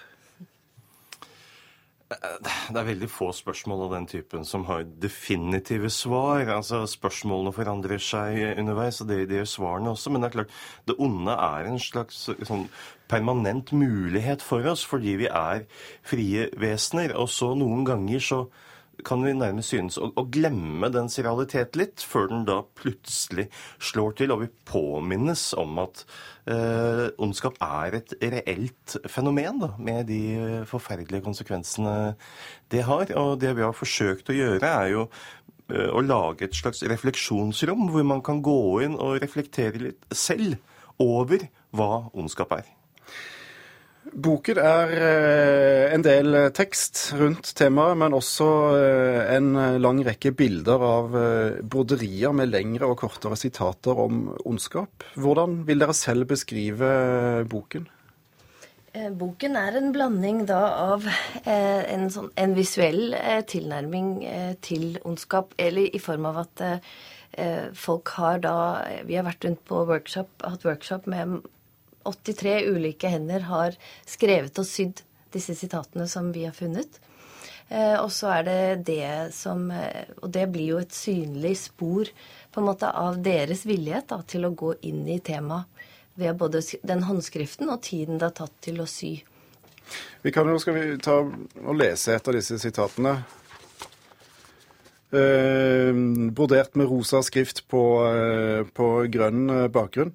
Det 2.11 2.75
er 2.75 2.87
veldig 2.87 3.07
få 3.07 3.29
spørsmål 3.35 3.85
av 3.85 3.93
den 3.95 4.07
typen 4.09 4.43
som 4.47 4.65
har 4.67 4.83
definitive 5.03 5.89
svar. 5.93 6.43
Altså, 6.57 6.81
Spørsmålene 6.89 7.53
forandrer 7.55 8.01
seg 8.03 8.59
underveis, 8.59 8.99
og 9.03 9.07
det, 9.11 9.21
det 9.29 9.39
gjør 9.39 9.51
svarene 9.53 9.93
også. 9.93 10.11
Men 10.11 10.23
det 10.23 10.31
er 10.31 10.35
klart, 10.39 10.57
det 10.89 10.97
onde 10.99 11.35
er 11.35 11.69
en 11.69 11.79
slags 11.79 12.25
sånn 12.47 12.67
permanent 13.11 13.71
mulighet 13.75 14.43
for 14.43 14.67
oss, 14.67 14.83
fordi 14.87 15.15
vi 15.23 15.29
er 15.31 15.63
frie 16.07 16.49
vesener. 16.59 17.15
Og 17.15 17.31
så 17.31 17.53
noen 17.55 17.87
ganger 17.87 18.27
så 18.27 18.41
kan 19.05 19.23
vi 19.25 19.33
nærmest 19.35 19.73
synes 19.73 19.97
å, 20.01 20.09
å 20.17 20.23
glemme 20.31 20.89
dens 20.93 21.17
realitet 21.21 21.77
litt, 21.79 22.03
før 22.05 22.29
den 22.31 22.45
da 22.47 22.61
plutselig 22.77 23.47
slår 23.81 24.15
til, 24.19 24.33
og 24.33 24.43
vi 24.43 24.49
påminnes 24.67 25.43
om 25.59 25.81
at 25.83 26.03
eh, 26.49 27.07
ondskap 27.21 27.59
er 27.65 27.99
et 28.01 28.15
reelt 28.21 28.97
fenomen, 29.11 29.61
da, 29.63 29.71
med 29.81 30.09
de 30.11 30.21
forferdelige 30.69 31.25
konsekvensene 31.25 32.15
det 32.73 32.85
har. 32.89 33.13
Og 33.21 33.37
det 33.41 33.55
vi 33.57 33.65
har 33.65 33.77
forsøkt 33.77 34.33
å 34.33 34.37
gjøre, 34.37 34.73
er 34.85 34.91
jo 34.95 35.07
eh, 35.07 35.89
å 35.91 36.03
lage 36.05 36.47
et 36.47 36.57
slags 36.57 36.83
refleksjonsrom, 36.87 37.89
hvor 37.93 38.07
man 38.07 38.25
kan 38.25 38.43
gå 38.45 38.61
inn 38.87 38.99
og 38.99 39.21
reflektere 39.23 39.87
litt 39.89 40.13
selv 40.15 40.59
over 41.01 41.47
hva 41.75 42.07
ondskap 42.13 42.59
er. 42.59 42.69
Boken 44.11 44.57
er 44.59 44.91
eh, 44.91 45.93
en 45.95 46.03
del 46.03 46.35
tekst 46.55 47.13
rundt 47.15 47.53
temaet, 47.55 47.95
men 48.01 48.15
også 48.15 48.47
eh, 48.75 49.19
en 49.37 49.53
lang 49.79 50.01
rekke 50.03 50.33
bilder 50.35 50.83
av 50.83 51.15
eh, 51.15 51.61
broderier 51.63 52.35
med 52.35 52.51
lengre 52.51 52.89
og 52.91 52.99
kortere 52.99 53.37
sitater 53.39 54.01
om 54.03 54.25
ondskap. 54.43 55.05
Hvordan 55.15 55.61
vil 55.67 55.79
dere 55.79 55.95
selv 55.95 56.27
beskrive 56.33 56.91
boken? 57.51 57.87
Boken 59.15 59.55
er 59.55 59.77
en 59.79 59.93
blanding 59.95 60.41
da 60.49 60.59
av 60.91 61.05
en, 61.47 62.09
sånn, 62.11 62.27
en 62.35 62.55
visuell 62.57 63.15
tilnærming 63.47 64.09
til 64.59 64.97
ondskap, 65.07 65.55
eller 65.55 65.95
i 65.95 66.01
form 66.03 66.27
av 66.27 66.41
at 66.41 66.63
folk 67.79 68.11
har 68.17 68.43
da 68.43 68.55
Vi 69.07 69.15
har 69.15 69.23
vært 69.23 69.47
rundt 69.47 69.63
på 69.63 69.85
workshop, 69.87 70.43
hatt 70.43 70.67
workshop 70.67 71.07
med 71.07 71.39
83 72.07 72.57
ulike 72.71 73.11
hender 73.11 73.47
har 73.47 73.77
skrevet 74.07 74.59
og 74.59 74.67
sydd 74.67 75.03
disse 75.31 75.55
sitatene 75.55 76.07
som 76.11 76.31
vi 76.35 76.45
har 76.47 76.55
funnet. 76.55 76.99
Eh, 77.71 77.95
og 78.01 78.11
så 78.11 78.33
er 78.35 78.43
det 78.43 78.61
det 78.89 79.11
som 79.31 79.69
eh, 79.71 80.09
Og 80.19 80.27
det 80.35 80.49
blir 80.51 80.73
jo 80.73 80.79
et 80.81 80.91
synlig 80.91 81.53
spor 81.61 82.09
på 82.51 82.59
en 82.59 82.67
måte 82.67 82.89
av 82.89 83.21
deres 83.23 83.63
da, 83.63 84.17
til 84.27 84.45
å 84.45 84.51
gå 84.51 84.73
inn 84.81 85.07
i 85.07 85.19
temaet 85.19 85.65
ved 86.19 86.35
både 86.35 86.59
den 86.83 87.03
håndskriften 87.07 87.69
og 87.71 87.81
tiden 87.81 88.19
det 88.19 88.27
har 88.27 88.35
tatt 88.35 88.57
til 88.59 88.81
å 88.81 88.85
sy. 88.85 89.23
Vi 90.21 90.31
kan 90.31 90.49
jo, 90.49 90.59
Skal 90.59 90.75
vi 90.75 90.97
ta 90.97 91.21
og 91.23 91.75
lese 91.79 92.15
et 92.15 92.27
av 92.27 92.35
disse 92.35 92.59
sitatene? 92.59 93.23
Eh, 95.11 95.95
brodert 96.35 96.75
med 96.75 96.91
rosa 96.91 97.23
skrift 97.23 97.67
på, 97.71 97.83
eh, 98.11 98.67
på 98.67 99.07
grønn 99.07 99.71
bakgrunn. 99.71 100.11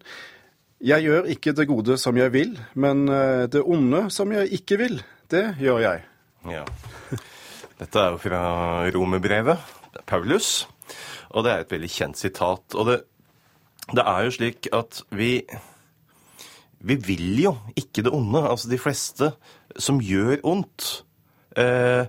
Jeg 0.85 1.07
gjør 1.07 1.29
ikke 1.33 1.55
det 1.57 1.69
gode 1.71 1.97
som 2.01 2.17
jeg 2.21 2.33
vil, 2.35 2.57
men 2.75 3.07
eh, 3.09 3.47
det 3.49 3.63
onde 3.65 4.07
som 4.13 4.33
jeg 4.33 4.53
ikke 4.59 4.77
vil, 4.81 4.99
det 5.33 5.57
gjør 5.61 5.81
jeg. 5.81 6.03
Ja. 6.53 6.65
Dette 7.81 8.03
er 8.03 8.13
jo 8.13 8.21
fra 8.21 8.43
romerbrevet, 8.93 9.63
Paulus, 10.07 10.69
og 11.31 11.45
det 11.45 11.53
er 11.53 11.65
et 11.65 11.73
veldig 11.73 11.91
kjent 11.91 12.21
sitat. 12.21 12.77
Og 12.77 12.91
det, 12.91 13.01
det 13.93 14.05
er 14.05 14.27
jo 14.27 14.37
slik 14.37 14.69
at 14.77 15.01
vi 15.17 15.41
vi 16.87 16.95
vil 17.03 17.41
jo 17.41 17.55
ikke 17.77 18.05
det 18.07 18.13
onde. 18.15 18.43
Altså 18.45 18.71
de 18.71 18.79
fleste 18.79 19.33
som 19.79 20.01
gjør 20.01 20.43
ondt, 20.47 21.05
eh, 21.57 22.07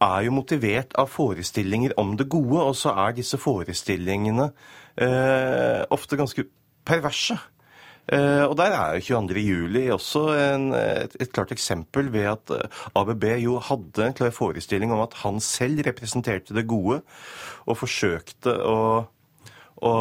er 0.00 0.20
jo 0.24 0.32
motivert 0.32 0.96
av 0.98 1.08
forestillinger 1.12 1.92
om 2.00 2.16
det 2.16 2.28
gode, 2.28 2.62
og 2.62 2.76
så 2.76 2.94
er 2.96 3.16
disse 3.16 3.38
forestillingene 3.38 4.50
eh, 4.96 5.84
ofte 5.90 6.16
ganske 6.16 6.44
perverse. 6.84 7.36
Eh, 8.06 8.44
og 8.46 8.54
der 8.58 8.74
er 8.76 9.00
jo 9.00 9.18
22. 9.18 9.42
juli 9.42 9.82
også 9.90 10.28
en, 10.38 10.68
et, 10.78 11.16
et, 11.18 11.32
klart 11.34 11.50
eksempel 11.50 12.12
ved 12.14 12.28
at 12.30 12.52
eh, 12.54 12.84
ABB 12.94 13.24
jo 13.42 13.56
hadde 13.58 14.06
en 14.06 14.14
klar 14.14 14.30
forestilling 14.30 14.94
om 14.94 15.02
at 15.02 15.16
han 15.24 15.40
selv 15.42 15.82
representerte 15.88 16.54
det 16.54 16.68
gode, 16.70 17.00
og 17.66 17.80
forsøkte 17.80 18.54
å, 18.62 18.78
å, 19.82 19.92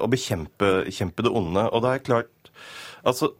å 0.00 0.08
bekjempe 0.08 0.86
det 0.88 1.34
onde. 1.34 1.68
Og 1.68 1.84
det 1.84 1.92
er 1.92 2.08
klart 2.08 2.32
Altså, 3.06 3.30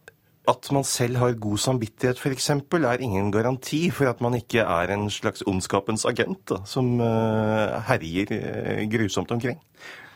at 0.48 0.68
man 0.72 0.84
selv 0.86 1.18
har 1.20 1.34
god 1.36 1.60
samvittighet, 1.60 2.20
f.eks., 2.22 2.50
er 2.50 3.02
ingen 3.04 3.32
garanti 3.32 3.90
for 3.92 4.08
at 4.08 4.22
man 4.24 4.36
ikke 4.38 4.64
er 4.64 4.94
en 4.94 5.08
slags 5.12 5.42
ondskapens 5.46 6.06
agent 6.08 6.40
da, 6.48 6.62
som 6.64 6.94
uh, 7.02 7.76
herjer 7.88 8.32
uh, 8.32 8.84
grusomt 8.88 9.34
omkring. 9.34 9.58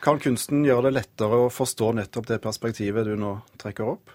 Kan 0.02 0.18
kunsten 0.18 0.64
gjøre 0.66 0.88
det 0.88 0.96
lettere 0.96 1.44
å 1.44 1.52
forstå 1.52 1.92
nettopp 1.94 2.26
det 2.26 2.40
perspektivet 2.42 3.06
du 3.06 3.14
nå 3.18 3.36
trekker 3.62 3.94
opp? 3.94 4.10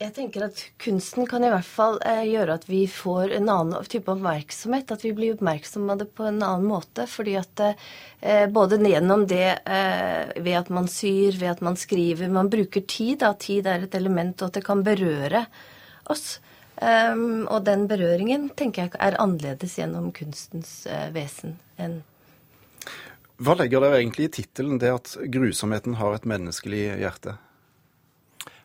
Jeg 0.00 0.14
tenker 0.16 0.46
at 0.48 0.60
kunsten 0.82 1.28
kan 1.30 1.44
i 1.44 1.50
hvert 1.52 1.68
fall 1.68 1.98
eh, 2.08 2.24
gjøre 2.26 2.56
at 2.56 2.64
vi 2.66 2.80
får 2.90 3.34
en 3.36 3.50
annen 3.52 3.90
type 3.92 4.10
oppmerksomhet. 4.10 4.90
At 4.90 5.04
vi 5.04 5.12
blir 5.14 5.36
oppmerksomme 5.36 5.94
det 6.00 6.08
på 6.16 6.24
en 6.26 6.40
annen 6.40 6.64
måte. 6.66 7.04
fordi 7.06 7.36
at 7.38 7.62
eh, 7.62 8.46
både 8.50 8.80
gjennom 8.80 9.26
det 9.30 9.60
eh, 9.62 10.32
ved 10.40 10.56
at 10.58 10.72
man 10.74 10.88
syr, 10.90 11.36
ved 11.38 11.52
at 11.52 11.60
man 11.60 11.76
skriver 11.76 12.32
Man 12.32 12.50
bruker 12.50 12.80
tid. 12.80 13.20
da, 13.20 13.34
Tid 13.34 13.66
er 13.66 13.84
et 13.84 13.94
element, 13.94 14.40
og 14.40 14.48
at 14.48 14.58
det 14.58 14.64
kan 14.66 14.82
berøre 14.82 15.44
oss. 16.10 16.40
Um, 16.82 17.44
og 17.46 17.62
den 17.68 17.84
berøringen 17.86 18.48
tenker 18.58 18.88
jeg 18.88 18.96
er 18.98 19.20
annerledes 19.20 19.76
gjennom 19.78 20.08
kunstens 20.16 20.80
vesen 21.14 21.60
enn 21.78 22.00
Hva 23.42 23.56
legger 23.58 23.82
dere 23.82 23.96
egentlig 23.98 24.28
i 24.28 24.34
tittelen 24.36 24.76
'Det 24.78 24.90
at 24.94 25.16
grusomheten 25.34 25.96
har 25.98 26.14
et 26.14 26.26
menneskelig 26.30 26.82
hjerte'? 27.00 27.32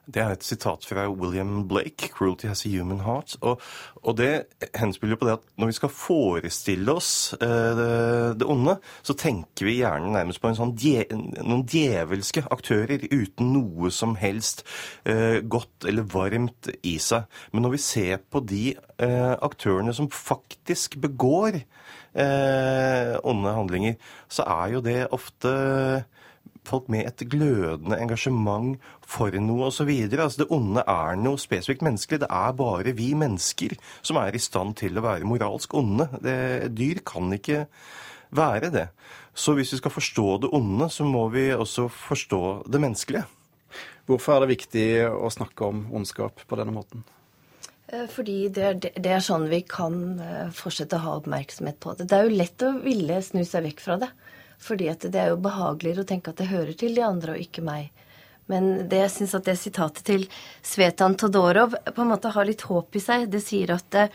Det 0.08 0.22
er 0.24 0.32
et 0.32 0.44
sitat 0.46 0.86
fra 0.88 1.10
William 1.12 1.66
Blake, 1.68 2.08
'Cruelty 2.08 2.48
Has 2.48 2.66
a 2.66 2.70
Human 2.70 3.02
Heart'. 3.04 3.36
Og, 3.42 3.62
og 4.04 4.18
det 4.18 4.48
henspiller 4.76 5.20
på 5.20 5.28
det 5.28 5.34
at 5.34 5.44
når 5.60 5.68
vi 5.68 5.76
skal 5.76 5.90
forestille 5.92 6.94
oss 6.96 7.34
eh, 7.42 7.72
det, 7.80 7.90
det, 8.40 8.48
onde, 8.48 8.78
så 9.04 9.14
tenker 9.14 9.68
vi 9.68 9.82
gjerne 9.82 10.14
nærmest 10.14 10.40
på 10.40 10.54
sånn 10.56 10.72
dje, 10.80 11.04
noen 11.12 11.66
djevelske 11.68 12.46
aktører 12.56 13.04
uten 13.12 13.52
noe 13.52 13.92
som 13.92 14.16
helst 14.16 14.64
eh, 15.04 15.44
godt 15.44 15.90
eller 15.92 16.08
varmt 16.08 16.72
i 16.88 16.96
seg. 17.04 17.28
Men 17.52 17.68
når 17.68 17.76
vi 17.76 17.84
ser 17.84 18.24
på 18.24 18.40
de 18.48 18.64
eh, 18.78 19.36
aktørene 19.44 19.92
som 19.94 20.08
faktisk 20.08 21.02
begår 21.04 21.60
eh, 21.60 23.16
onde 23.28 23.60
handlinger, 23.60 24.00
så 24.32 24.48
er 24.48 24.78
jo 24.78 24.86
det 24.88 25.02
ofte 25.12 25.52
folk 26.68 26.90
med 26.92 27.08
et 27.08 27.24
glødende 27.32 28.00
engasjement 28.02 28.76
for 29.02 29.34
noe 29.42 29.70
osv. 29.70 29.90
Altså, 29.90 30.44
det 30.44 30.50
onde 30.54 30.84
er 30.84 31.18
noe 31.20 31.42
spesifikt 31.42 31.86
menneskelig. 31.86 32.22
Det 32.26 32.32
er 32.32 32.58
bare 32.60 32.96
vi 32.98 33.14
mennesker 33.18 33.78
som 34.02 34.20
er 34.22 34.36
i 34.36 34.44
stand 34.44 34.78
til 34.82 35.00
å 35.00 35.06
være 35.06 35.28
moralsk 35.28 35.74
onde. 35.78 36.10
Det, 36.24 36.38
dyr 36.78 37.02
kan 37.08 37.34
ikke 37.34 37.66
være 38.36 38.72
det. 38.74 38.88
Så 39.38 39.54
hvis 39.58 39.74
vi 39.76 39.82
skal 39.82 39.94
forstå 39.94 40.30
det 40.44 40.54
onde, 40.54 40.90
så 40.90 41.06
må 41.06 41.28
vi 41.34 41.50
også 41.54 41.88
forstå 41.94 42.44
det 42.68 42.82
menneskelige. 42.82 43.28
Hvorfor 44.08 44.38
er 44.38 44.46
det 44.46 44.56
viktig 44.56 44.88
å 45.12 45.30
snakke 45.34 45.68
om 45.68 45.86
ondskap 45.96 46.42
på 46.48 46.60
denne 46.60 46.74
måten? 46.74 47.04
Eh, 47.88 48.08
fordi 48.12 48.48
det 48.52 48.64
er, 48.64 48.80
det 48.80 49.12
er, 49.12 49.24
sånn 49.24 49.48
vi 49.52 49.62
kan 49.68 50.20
eh, 50.20 50.48
fortsette 50.56 50.98
å 50.98 51.04
ha 51.06 51.18
oppmerksomhet 51.22 51.80
på 51.84 51.96
det. 51.96 52.08
Det 52.10 52.18
er 52.18 52.28
jo 52.28 52.40
lett 52.40 52.66
å 52.66 52.74
ville 52.84 53.20
snu 53.24 53.44
seg 53.48 53.68
vekk 53.68 53.84
fra 53.84 54.00
det. 54.02 54.10
Fordi 54.62 54.90
at 54.92 55.06
det 55.06 55.22
er 55.22 55.32
jo 55.34 55.42
behageligere 55.42 56.04
å 56.04 56.10
tenke 56.10 56.34
at 56.34 56.42
det 56.42 56.52
hører 56.52 56.74
til 56.78 56.98
de 56.98 57.06
andre 57.06 57.36
og 57.36 57.44
ikke 57.44 57.66
meg. 57.66 57.92
Men 58.48 58.88
det 58.88 59.02
jeg 59.02 59.12
syns 59.12 59.36
at 59.36 59.48
det 59.48 59.58
sitatet 59.60 60.06
til 60.08 60.24
Svetan 60.66 61.18
Todorov 61.20 61.76
på 61.84 62.04
en 62.04 62.12
måte 62.14 62.32
har 62.32 62.48
litt 62.48 62.64
håp 62.70 62.96
i 62.96 63.02
seg. 63.04 63.26
Det 63.32 63.42
sier 63.44 63.74
at 63.76 63.98
uh, 64.00 64.14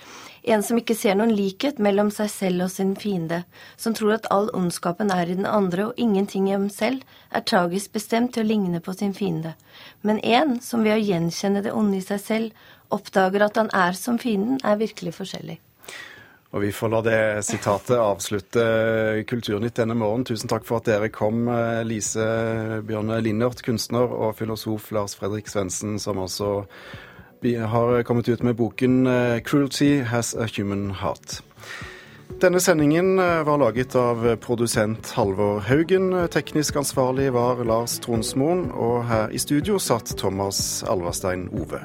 en 0.54 0.64
som 0.64 0.78
ikke 0.80 0.96
ser 0.96 1.18
noen 1.18 1.34
likhet 1.36 1.80
mellom 1.82 2.08
seg 2.14 2.30
selv 2.32 2.66
og 2.66 2.72
sin 2.72 2.94
fiende, 2.98 3.42
som 3.76 3.92
tror 3.96 4.16
at 4.16 4.28
all 4.32 4.48
ondskapen 4.56 5.12
er 5.12 5.28
i 5.28 5.36
den 5.36 5.48
andre 5.48 5.90
og 5.90 6.00
ingenting 6.00 6.48
i 6.48 6.56
ham 6.56 6.70
selv, 6.72 7.04
er 7.30 7.44
tragisk 7.44 7.92
bestemt 7.98 8.32
til 8.34 8.46
å 8.46 8.50
ligne 8.54 8.80
på 8.80 8.96
sin 8.96 9.12
fiende. 9.16 9.52
Men 10.00 10.22
en 10.24 10.58
som 10.64 10.84
ved 10.86 10.96
å 10.96 11.02
gjenkjenne 11.04 11.64
det 11.66 11.76
onde 11.76 12.00
i 12.00 12.06
seg 12.06 12.24
selv, 12.24 12.64
oppdager 12.92 13.44
at 13.44 13.60
han 13.60 13.68
er 13.76 13.96
som 13.96 14.16
fienden, 14.20 14.58
er 14.64 14.80
virkelig 14.80 15.14
forskjellig. 15.20 15.60
Og 16.52 16.60
vi 16.60 16.72
får 16.72 16.90
la 16.92 16.98
det 17.00 17.20
sitatet 17.48 17.96
avslutte 17.96 18.62
Kulturnytt 19.24 19.78
denne 19.78 19.96
morgenen. 19.96 20.26
Tusen 20.28 20.50
takk 20.52 20.66
for 20.68 20.82
at 20.82 20.90
dere 20.90 21.08
kom, 21.08 21.46
Lise 21.88 22.26
Bjørne 22.84 23.22
Linnert, 23.24 23.62
kunstner, 23.64 24.04
og 24.04 24.36
filosof 24.36 24.90
Lars 24.92 25.16
Fredrik 25.16 25.48
Svendsen, 25.48 25.96
som 25.98 26.20
altså 26.20 26.66
har 27.42 28.02
kommet 28.04 28.28
ut 28.28 28.42
med 28.42 28.54
boken 28.54 29.06
'Cruelty 29.42 30.02
Has 30.04 30.34
a 30.34 30.46
Human 30.56 30.92
Heart'. 31.00 31.40
Denne 32.40 32.60
sendingen 32.60 33.16
var 33.16 33.58
laget 33.58 33.96
av 33.96 34.36
produsent 34.36 35.10
Halvor 35.16 35.60
Haugen. 35.60 36.28
Teknisk 36.28 36.76
ansvarlig 36.76 37.32
var 37.32 37.64
Lars 37.64 37.98
Tronsmoen, 37.98 38.70
og 38.72 39.04
her 39.08 39.28
i 39.32 39.38
studio 39.38 39.78
satt 39.78 40.14
Thomas 40.18 40.84
Alverstein 40.84 41.48
Ove. 41.52 41.80